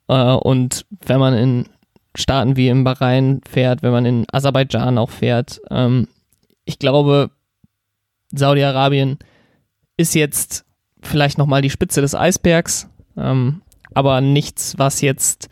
Äh, 0.09 0.33
und 0.33 0.87
wenn 1.05 1.21
man 1.21 1.35
in 1.35 1.69
Staaten 2.15 2.57
wie 2.57 2.69
im 2.69 2.83
Bahrain 2.83 3.43
fährt, 3.47 3.83
wenn 3.83 3.93
man 3.93 4.07
in 4.07 4.25
Aserbaidschan 4.33 4.97
auch 4.97 5.11
fährt, 5.11 5.61
ähm, 5.71 6.09
ich 6.65 6.79
glaube, 6.79 7.31
Saudi-Arabien 8.33 9.19
ist 9.99 10.15
jetzt 10.15 10.65
vielleicht 11.03 11.37
nochmal 11.37 11.61
die 11.61 11.69
Spitze 11.69 12.01
des 12.01 12.15
Eisbergs, 12.15 12.89
ähm, 13.19 13.61
aber 13.93 14.23
nichts, 14.23 14.79
was 14.79 15.03
jetzt 15.03 15.51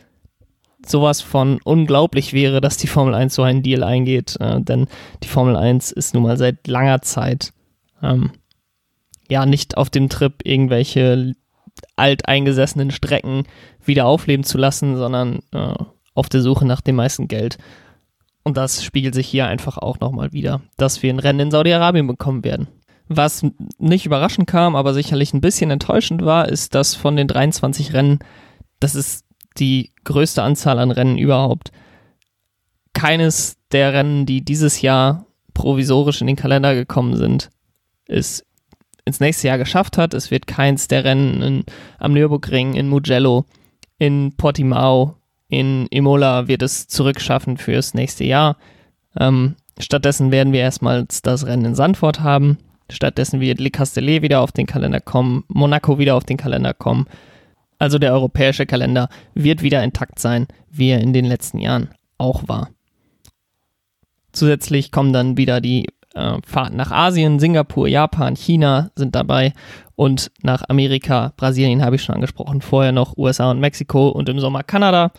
sowas 0.87 1.20
von 1.20 1.61
unglaublich 1.64 2.33
wäre, 2.33 2.62
dass 2.62 2.78
die 2.78 2.87
Formel 2.87 3.12
1 3.12 3.35
so 3.35 3.42
einen 3.42 3.62
Deal 3.62 3.83
eingeht, 3.83 4.38
äh, 4.40 4.59
denn 4.59 4.87
die 5.22 5.28
Formel 5.28 5.54
1 5.54 5.92
ist 5.92 6.14
nun 6.14 6.22
mal 6.22 6.38
seit 6.38 6.66
langer 6.66 7.02
Zeit 7.02 7.52
ähm, 8.02 8.32
ja 9.28 9.46
nicht 9.46 9.76
auf 9.76 9.90
dem 9.90 10.08
Trip 10.08 10.34
irgendwelche 10.44 11.34
alteingesessenen 11.96 12.90
Strecken 12.90 13.44
wieder 13.84 14.06
aufleben 14.06 14.44
zu 14.44 14.58
lassen, 14.58 14.96
sondern 14.96 15.40
äh, 15.52 15.74
auf 16.14 16.28
der 16.28 16.42
Suche 16.42 16.66
nach 16.66 16.80
dem 16.80 16.96
meisten 16.96 17.28
Geld. 17.28 17.58
Und 18.42 18.56
das 18.56 18.82
spiegelt 18.82 19.14
sich 19.14 19.28
hier 19.28 19.46
einfach 19.46 19.78
auch 19.78 20.00
nochmal 20.00 20.32
wieder, 20.32 20.62
dass 20.76 21.02
wir 21.02 21.12
ein 21.12 21.18
Rennen 21.18 21.40
in 21.40 21.50
Saudi-Arabien 21.50 22.06
bekommen 22.06 22.44
werden. 22.44 22.68
Was 23.08 23.44
nicht 23.78 24.06
überraschend 24.06 24.46
kam, 24.46 24.76
aber 24.76 24.94
sicherlich 24.94 25.32
ein 25.32 25.40
bisschen 25.40 25.70
enttäuschend 25.70 26.24
war, 26.24 26.48
ist, 26.48 26.74
dass 26.74 26.94
von 26.94 27.16
den 27.16 27.28
23 27.28 27.94
Rennen, 27.94 28.18
das 28.80 28.94
ist 28.94 29.24
die 29.58 29.92
größte 30.04 30.42
Anzahl 30.42 30.78
an 30.78 30.90
Rennen 30.90 31.18
überhaupt, 31.18 31.72
keines 32.92 33.56
der 33.72 33.92
Rennen, 33.92 34.26
die 34.26 34.44
dieses 34.44 34.82
Jahr 34.82 35.26
provisorisch 35.54 36.20
in 36.20 36.26
den 36.26 36.37
Kalender 36.37 36.74
gekommen 36.74 37.16
sind, 37.16 37.50
es 38.08 38.44
ins 39.04 39.20
nächste 39.20 39.48
Jahr 39.48 39.58
geschafft 39.58 39.96
hat. 39.96 40.14
Es 40.14 40.30
wird 40.30 40.46
keins 40.46 40.88
der 40.88 41.04
Rennen 41.04 41.42
in, 41.42 41.64
am 41.98 42.12
Nürburgring, 42.12 42.74
in 42.74 42.88
Mugello, 42.88 43.44
in 43.98 44.34
Portimao, 44.36 45.16
in 45.48 45.86
Imola 45.86 46.46
wird 46.46 46.62
es 46.62 46.88
zurückschaffen 46.88 47.56
fürs 47.56 47.94
nächste 47.94 48.24
Jahr. 48.24 48.56
Ähm, 49.18 49.56
stattdessen 49.78 50.30
werden 50.30 50.52
wir 50.52 50.60
erstmals 50.60 51.22
das 51.22 51.46
Rennen 51.46 51.64
in 51.64 51.74
Sandford 51.74 52.20
haben. 52.20 52.58
Stattdessen 52.90 53.40
wird 53.40 53.60
Le 53.60 53.70
Castellet 53.70 54.22
wieder 54.22 54.40
auf 54.40 54.52
den 54.52 54.66
Kalender 54.66 55.00
kommen, 55.00 55.44
Monaco 55.48 55.98
wieder 55.98 56.16
auf 56.16 56.24
den 56.24 56.36
Kalender 56.36 56.74
kommen. 56.74 57.06
Also 57.78 57.98
der 57.98 58.12
europäische 58.12 58.66
Kalender 58.66 59.08
wird 59.34 59.62
wieder 59.62 59.82
intakt 59.82 60.18
sein, 60.18 60.46
wie 60.70 60.90
er 60.90 61.00
in 61.00 61.12
den 61.12 61.24
letzten 61.24 61.58
Jahren 61.60 61.90
auch 62.18 62.48
war. 62.48 62.70
Zusätzlich 64.32 64.90
kommen 64.90 65.12
dann 65.12 65.36
wieder 65.36 65.60
die 65.60 65.86
äh, 66.18 66.38
Fahrten 66.46 66.76
nach 66.76 66.90
Asien, 66.90 67.38
Singapur, 67.38 67.88
Japan, 67.88 68.37
China 68.37 68.90
sind 68.96 69.14
dabei 69.14 69.52
und 69.96 70.31
nach 70.42 70.62
Amerika, 70.68 71.33
Brasilien 71.37 71.85
habe 71.85 71.96
ich 71.96 72.02
schon 72.02 72.14
angesprochen, 72.14 72.61
vorher 72.61 72.92
noch 72.92 73.16
USA 73.16 73.50
und 73.50 73.61
Mexiko 73.61 74.09
und 74.09 74.28
im 74.28 74.38
Sommer 74.40 74.62
Kanada. 74.62 75.12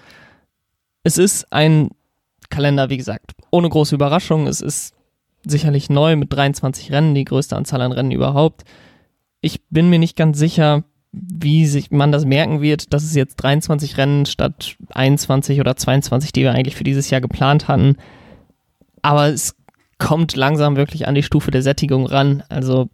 Es 1.03 1.17
ist 1.17 1.51
ein 1.51 1.89
Kalender, 2.49 2.89
wie 2.89 2.97
gesagt, 2.97 3.33
ohne 3.51 3.69
große 3.69 3.95
Überraschung. 3.95 4.47
Es 4.47 4.61
ist 4.61 4.93
sicherlich 5.45 5.89
neu 5.89 6.15
mit 6.15 6.33
23 6.33 6.91
Rennen, 6.91 7.15
die 7.15 7.25
größte 7.25 7.55
Anzahl 7.55 7.81
an 7.81 7.91
Rennen 7.91 8.11
überhaupt. 8.11 8.63
Ich 9.41 9.61
bin 9.69 9.89
mir 9.89 9.99
nicht 9.99 10.15
ganz 10.15 10.37
sicher, 10.37 10.83
wie 11.11 11.65
sich 11.65 11.91
man 11.91 12.11
das 12.11 12.25
merken 12.25 12.61
wird, 12.61 12.93
dass 12.93 13.03
es 13.03 13.15
jetzt 13.15 13.37
23 13.37 13.97
Rennen 13.97 14.25
statt 14.25 14.75
21 14.93 15.59
oder 15.59 15.75
22, 15.75 16.31
die 16.31 16.43
wir 16.43 16.53
eigentlich 16.53 16.75
für 16.75 16.83
dieses 16.83 17.09
Jahr 17.09 17.21
geplant 17.21 17.67
hatten. 17.67 17.95
Aber 19.01 19.27
es 19.27 19.55
kommt 19.99 20.35
langsam 20.35 20.75
wirklich 20.75 21.07
an 21.07 21.15
die 21.15 21.23
Stufe 21.23 21.51
der 21.51 21.61
Sättigung 21.61 22.07
ran. 22.07 22.43
Also 22.49 22.89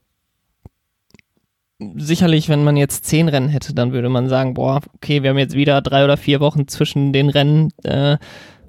sicherlich, 1.95 2.49
wenn 2.49 2.63
man 2.63 2.77
jetzt 2.77 3.05
zehn 3.05 3.29
Rennen 3.29 3.49
hätte, 3.49 3.73
dann 3.73 3.91
würde 3.91 4.09
man 4.09 4.29
sagen, 4.29 4.53
boah, 4.53 4.81
okay, 4.95 5.23
wir 5.23 5.29
haben 5.29 5.37
jetzt 5.37 5.55
wieder 5.55 5.81
drei 5.81 6.03
oder 6.03 6.17
vier 6.17 6.39
Wochen 6.39 6.67
zwischen 6.67 7.13
den 7.13 7.29
Rennen 7.29 7.71
äh, 7.83 8.17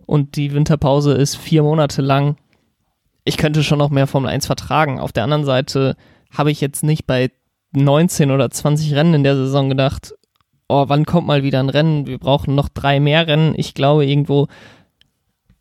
und 0.06 0.36
die 0.36 0.52
Winterpause 0.52 1.12
ist 1.12 1.36
vier 1.36 1.62
Monate 1.62 2.02
lang. 2.02 2.36
Ich 3.24 3.36
könnte 3.36 3.64
schon 3.64 3.78
noch 3.78 3.90
mehr 3.90 4.06
Formel 4.06 4.30
1 4.30 4.46
vertragen. 4.46 5.00
Auf 5.00 5.12
der 5.12 5.24
anderen 5.24 5.44
Seite 5.44 5.96
habe 6.30 6.50
ich 6.50 6.60
jetzt 6.60 6.84
nicht 6.84 7.06
bei 7.06 7.30
19 7.72 8.30
oder 8.30 8.50
20 8.50 8.94
Rennen 8.94 9.14
in 9.14 9.24
der 9.24 9.36
Saison 9.36 9.68
gedacht, 9.68 10.14
oh, 10.68 10.84
wann 10.88 11.06
kommt 11.06 11.26
mal 11.26 11.42
wieder 11.42 11.60
ein 11.60 11.68
Rennen? 11.68 12.06
Wir 12.06 12.18
brauchen 12.18 12.54
noch 12.54 12.68
drei 12.68 13.00
mehr 13.00 13.26
Rennen. 13.26 13.54
Ich 13.56 13.74
glaube, 13.74 14.06
irgendwo 14.06 14.48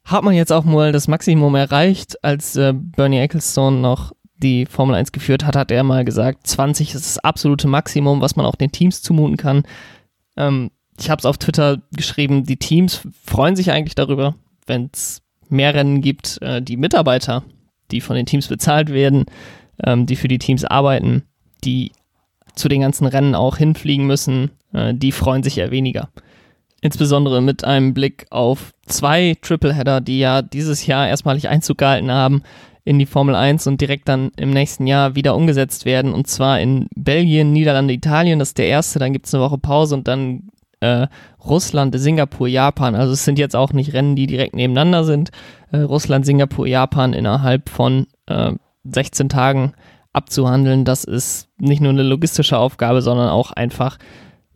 hat 0.06 0.24
man 0.24 0.36
jetzt 0.36 0.54
auch 0.54 0.64
mal 0.64 0.92
das 0.92 1.08
Maximum 1.08 1.56
erreicht, 1.56 2.24
als 2.24 2.56
äh, 2.56 2.74
Bernie 2.74 3.20
Ecclestone 3.20 3.78
noch 3.78 4.14
die 4.38 4.66
Formel 4.66 4.96
1 4.96 5.12
geführt 5.12 5.46
hat, 5.46 5.56
hat 5.56 5.72
er 5.72 5.84
mal 5.84 6.06
gesagt, 6.06 6.46
20 6.46 6.94
ist 6.94 7.06
das 7.06 7.20
absolute 7.20 7.68
Maximum, 7.68 8.22
was 8.22 8.36
man 8.36 8.46
auch 8.46 8.56
den 8.56 8.72
Teams 8.72 9.02
zumuten 9.02 9.38
kann. 9.38 9.64
Ähm, 10.38 10.72
ich 11.00 11.10
habe 11.10 11.20
es 11.20 11.26
auf 11.26 11.38
Twitter 11.38 11.82
geschrieben, 11.92 12.46
die 12.46 12.58
Teams 12.58 13.02
freuen 13.26 13.56
sich 13.56 13.72
eigentlich 13.72 13.96
darüber, 13.96 14.36
wenn 14.68 14.90
es 14.94 15.22
mehr 15.50 15.74
Rennen 15.74 16.02
gibt. 16.02 16.42
Äh, 16.42 16.62
die 16.62 16.78
Mitarbeiter, 16.78 17.44
die 17.92 18.02
von 18.02 18.16
den 18.16 18.26
Teams 18.26 18.48
bezahlt 18.48 18.92
werden, 18.92 19.26
ähm, 19.84 20.06
die 20.06 20.16
für 20.16 20.28
die 20.28 20.40
Teams 20.40 20.64
arbeiten, 20.64 21.24
die 21.64 21.92
zu 22.56 22.68
den 22.68 22.82
ganzen 22.82 23.08
Rennen 23.08 23.36
auch 23.36 23.58
hinfliegen 23.58 24.06
müssen, 24.06 24.52
äh, 24.74 24.94
die 24.94 25.12
freuen 25.12 25.44
sich 25.44 25.58
eher 25.58 25.72
weniger. 25.72 26.10
Insbesondere 26.86 27.42
mit 27.42 27.64
einem 27.64 27.96
Blick 27.96 28.28
auf 28.30 28.72
zwei 28.86 29.36
Tripleheader, 29.42 30.02
die 30.02 30.20
ja 30.20 30.44
dieses 30.44 30.86
Jahr 30.86 31.08
erstmalig 31.08 31.50
Einzug 31.50 31.80
gehalten 31.80 32.12
haben 32.12 32.44
in 32.84 33.00
die 33.00 33.08
Formel 33.08 33.34
1 33.34 33.66
und 33.66 33.82
direkt 33.82 34.08
dann 34.08 34.30
im 34.38 34.52
nächsten 34.52 34.86
Jahr 34.86 35.16
wieder 35.16 35.36
umgesetzt 35.36 35.86
werden. 35.86 36.14
Und 36.14 36.28
zwar 36.28 36.60
in 36.60 36.86
Belgien, 36.96 37.54
Niederlande, 37.54 37.92
Italien. 37.92 38.38
Das 38.38 38.50
ist 38.50 38.60
der 38.60 38.68
erste. 38.68 39.00
Dann 39.00 39.14
gibt 39.14 39.26
es 39.26 39.34
eine 39.34 39.42
Woche 39.42 39.58
Pause 39.58 39.96
und 39.96 40.08
dann 40.08 40.52
äh, 40.80 41.08
Russland, 41.44 42.00
Singapur, 42.00 42.48
Japan. 42.48 42.94
Also 42.94 43.14
es 43.14 43.26
sind 43.26 43.40
jetzt 43.40 43.56
auch 43.56 43.74
nicht 43.74 43.94
Rennen, 43.94 44.16
die 44.16 44.28
direkt 44.28 44.54
nebeneinander 44.56 45.06
sind. 45.06 45.32
Äh, 45.72 45.78
Russland, 45.78 46.24
Singapur, 46.24 46.68
Japan 46.68 47.14
innerhalb 47.14 47.70
von 47.70 48.06
äh, 48.28 48.52
16 48.84 49.30
Tagen 49.30 49.74
abzuhandeln. 50.14 50.86
Das 50.86 51.04
ist 51.04 51.50
nicht 51.58 51.82
nur 51.82 51.94
eine 51.94 52.04
logistische 52.04 52.60
Aufgabe, 52.60 53.02
sondern 53.02 53.30
auch 53.30 53.50
einfach 53.50 53.98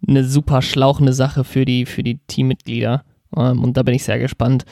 eine 0.07 0.23
super 0.23 0.61
schlauchende 0.61 1.13
Sache 1.13 1.43
für 1.43 1.65
die, 1.65 1.85
für 1.85 2.03
die 2.03 2.19
Teammitglieder. 2.27 3.03
Ähm, 3.35 3.63
und 3.63 3.77
da 3.77 3.83
bin 3.83 3.95
ich 3.95 4.03
sehr 4.03 4.19
gespannt, 4.19 4.65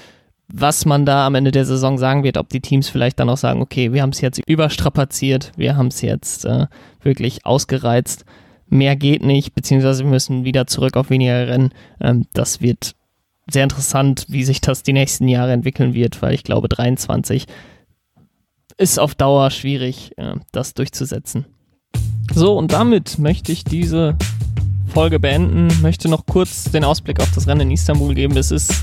was 0.47 0.85
man 0.85 1.05
da 1.05 1.25
am 1.25 1.35
Ende 1.35 1.51
der 1.51 1.65
Saison 1.65 1.97
sagen 1.97 2.23
wird, 2.23 2.37
ob 2.37 2.49
die 2.49 2.61
Teams 2.61 2.87
vielleicht 2.87 3.19
dann 3.19 3.29
auch 3.29 3.37
sagen, 3.37 3.61
okay, 3.61 3.91
wir 3.91 4.01
haben 4.01 4.11
es 4.11 4.21
jetzt 4.21 4.41
überstrapaziert, 4.47 5.51
wir 5.57 5.75
haben 5.75 5.87
es 5.87 6.01
jetzt 6.01 6.45
äh, 6.45 6.67
wirklich 7.01 7.45
ausgereizt, 7.45 8.23
mehr 8.67 8.95
geht 8.95 9.23
nicht, 9.23 9.53
beziehungsweise 9.53 10.03
wir 10.03 10.09
müssen 10.09 10.45
wieder 10.45 10.67
zurück 10.67 10.95
auf 10.95 11.09
weniger 11.09 11.47
Rennen. 11.47 11.71
Ähm, 11.99 12.27
das 12.33 12.61
wird 12.61 12.95
sehr 13.49 13.63
interessant, 13.63 14.25
wie 14.29 14.43
sich 14.43 14.61
das 14.61 14.83
die 14.83 14.93
nächsten 14.93 15.27
Jahre 15.27 15.53
entwickeln 15.53 15.93
wird, 15.93 16.21
weil 16.21 16.33
ich 16.33 16.43
glaube, 16.43 16.69
23 16.69 17.45
ist 18.77 18.99
auf 18.99 19.15
Dauer 19.15 19.51
schwierig, 19.51 20.17
äh, 20.17 20.35
das 20.51 20.73
durchzusetzen. 20.73 21.45
So, 22.33 22.57
und 22.57 22.73
damit 22.73 23.19
möchte 23.19 23.51
ich 23.51 23.63
diese 23.63 24.17
Folge 24.87 25.19
beenden, 25.19 25.67
möchte 25.81 26.09
noch 26.09 26.25
kurz 26.25 26.65
den 26.65 26.83
Ausblick 26.83 27.19
auf 27.19 27.31
das 27.33 27.47
Rennen 27.47 27.61
in 27.61 27.71
Istanbul 27.71 28.13
geben. 28.13 28.35
Es 28.37 28.51
ist 28.51 28.73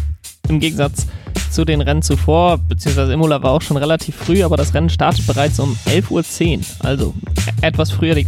im 0.49 0.61
Gegensatz 0.61 1.07
zu 1.51 1.65
den 1.65 1.81
Rennen 1.81 2.03
zuvor, 2.03 2.59
beziehungsweise 2.59 3.13
Imola 3.13 3.43
war 3.43 3.53
auch 3.53 3.63
schon 3.63 3.77
relativ 3.77 4.17
früh, 4.17 4.43
aber 4.43 4.57
das 4.57 4.75
Rennen 4.75 4.89
startet 4.89 5.27
bereits 5.27 5.59
um 5.61 5.77
11.10 5.87 6.59
Uhr, 6.59 6.65
also 6.81 7.15
etwas 7.63 7.91
früher 7.91 8.15
die, 8.15 8.27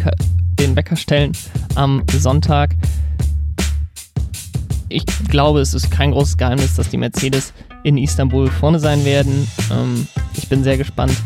den 0.58 0.76
Wecker 0.76 0.96
stellen 0.96 1.32
am 1.74 2.02
Sonntag. 2.16 2.74
Ich 4.88 5.04
glaube, 5.28 5.60
es 5.60 5.74
ist 5.74 5.90
kein 5.90 6.12
großes 6.12 6.36
Geheimnis, 6.36 6.76
dass 6.76 6.88
die 6.88 6.96
Mercedes 6.96 7.52
in 7.82 7.98
Istanbul 7.98 8.48
vorne 8.48 8.78
sein 8.78 9.04
werden. 9.04 9.48
Ähm, 9.72 10.06
ich 10.36 10.48
bin 10.48 10.62
sehr 10.62 10.76
gespannt, 10.76 11.16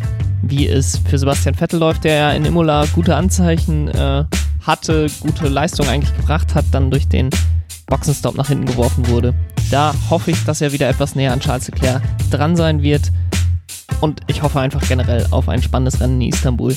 wie 0.43 0.69
es 0.69 0.99
für 1.09 1.19
Sebastian 1.19 1.55
Vettel 1.55 1.79
läuft, 1.79 2.05
der 2.05 2.15
ja 2.15 2.33
in 2.33 2.45
Imola 2.45 2.87
gute 2.95 3.15
Anzeichen 3.15 3.89
äh, 3.89 4.25
hatte, 4.63 5.07
gute 5.21 5.49
Leistung 5.49 5.89
eigentlich 5.89 6.15
gebracht 6.17 6.55
hat, 6.55 6.65
dann 6.73 6.91
durch 6.91 7.09
den 7.09 7.31
Boxenstopp 7.87 8.37
nach 8.37 8.49
hinten 8.49 8.67
geworfen 8.67 9.09
wurde. 9.09 9.35
Da 9.71 9.95
hoffe 10.09 10.31
ich, 10.31 10.45
dass 10.45 10.61
er 10.61 10.73
wieder 10.73 10.89
etwas 10.89 11.15
näher 11.15 11.33
an 11.33 11.41
Charles 11.41 11.69
Leclerc 11.69 12.03
dran 12.31 12.57
sein 12.57 12.83
wird. 12.83 13.11
Und 14.01 14.21
ich 14.29 14.43
hoffe 14.43 14.61
einfach 14.61 14.87
generell 14.89 15.27
auf 15.31 15.49
ein 15.49 15.63
spannendes 15.63 16.01
Rennen 16.01 16.21
in 16.21 16.31
Istanbul. 16.31 16.77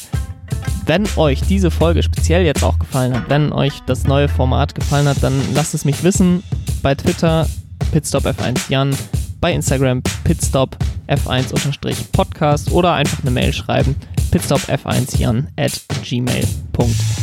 Wenn 0.86 1.08
euch 1.16 1.42
diese 1.42 1.72
Folge 1.72 2.04
speziell 2.04 2.46
jetzt 2.46 2.64
auch 2.64 2.78
gefallen 2.78 3.16
hat, 3.16 3.30
wenn 3.30 3.54
euch 3.54 3.80
das 3.86 4.04
neue 4.04 4.28
Format 4.28 4.76
gefallen 4.76 5.08
hat, 5.08 5.24
dann 5.24 5.42
lasst 5.54 5.74
es 5.74 5.86
mich 5.86 6.04
wissen. 6.04 6.44
Bei 6.82 6.94
Twitter 6.96 7.48
pitstopf1 7.94 8.70
Jan, 8.70 8.94
bei 9.40 9.54
Instagram 9.54 10.04
pitstopf1-podcast 10.26 12.72
oder 12.72 12.92
einfach 12.94 13.22
eine 13.22 13.32
Mail 13.32 13.54
schreiben 13.54 13.96
pitstopf1jan 14.34 15.46
at 15.58 15.80
gmail.com. 16.02 17.23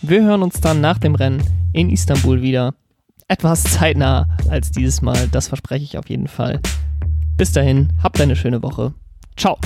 Wir 0.00 0.24
hören 0.24 0.42
uns 0.42 0.60
dann 0.60 0.80
nach 0.80 0.98
dem 0.98 1.14
Rennen 1.14 1.44
in 1.72 1.90
Istanbul 1.90 2.42
wieder. 2.42 2.74
Etwas 3.28 3.62
zeitnah 3.62 4.26
als 4.48 4.72
dieses 4.72 5.00
Mal, 5.00 5.28
das 5.28 5.46
verspreche 5.46 5.84
ich 5.84 5.96
auf 5.96 6.08
jeden 6.08 6.26
Fall. 6.26 6.60
Bis 7.36 7.52
dahin, 7.52 7.92
habt 8.02 8.20
eine 8.20 8.34
schöne 8.34 8.64
Woche. 8.64 8.94
Ciao. 9.36 9.58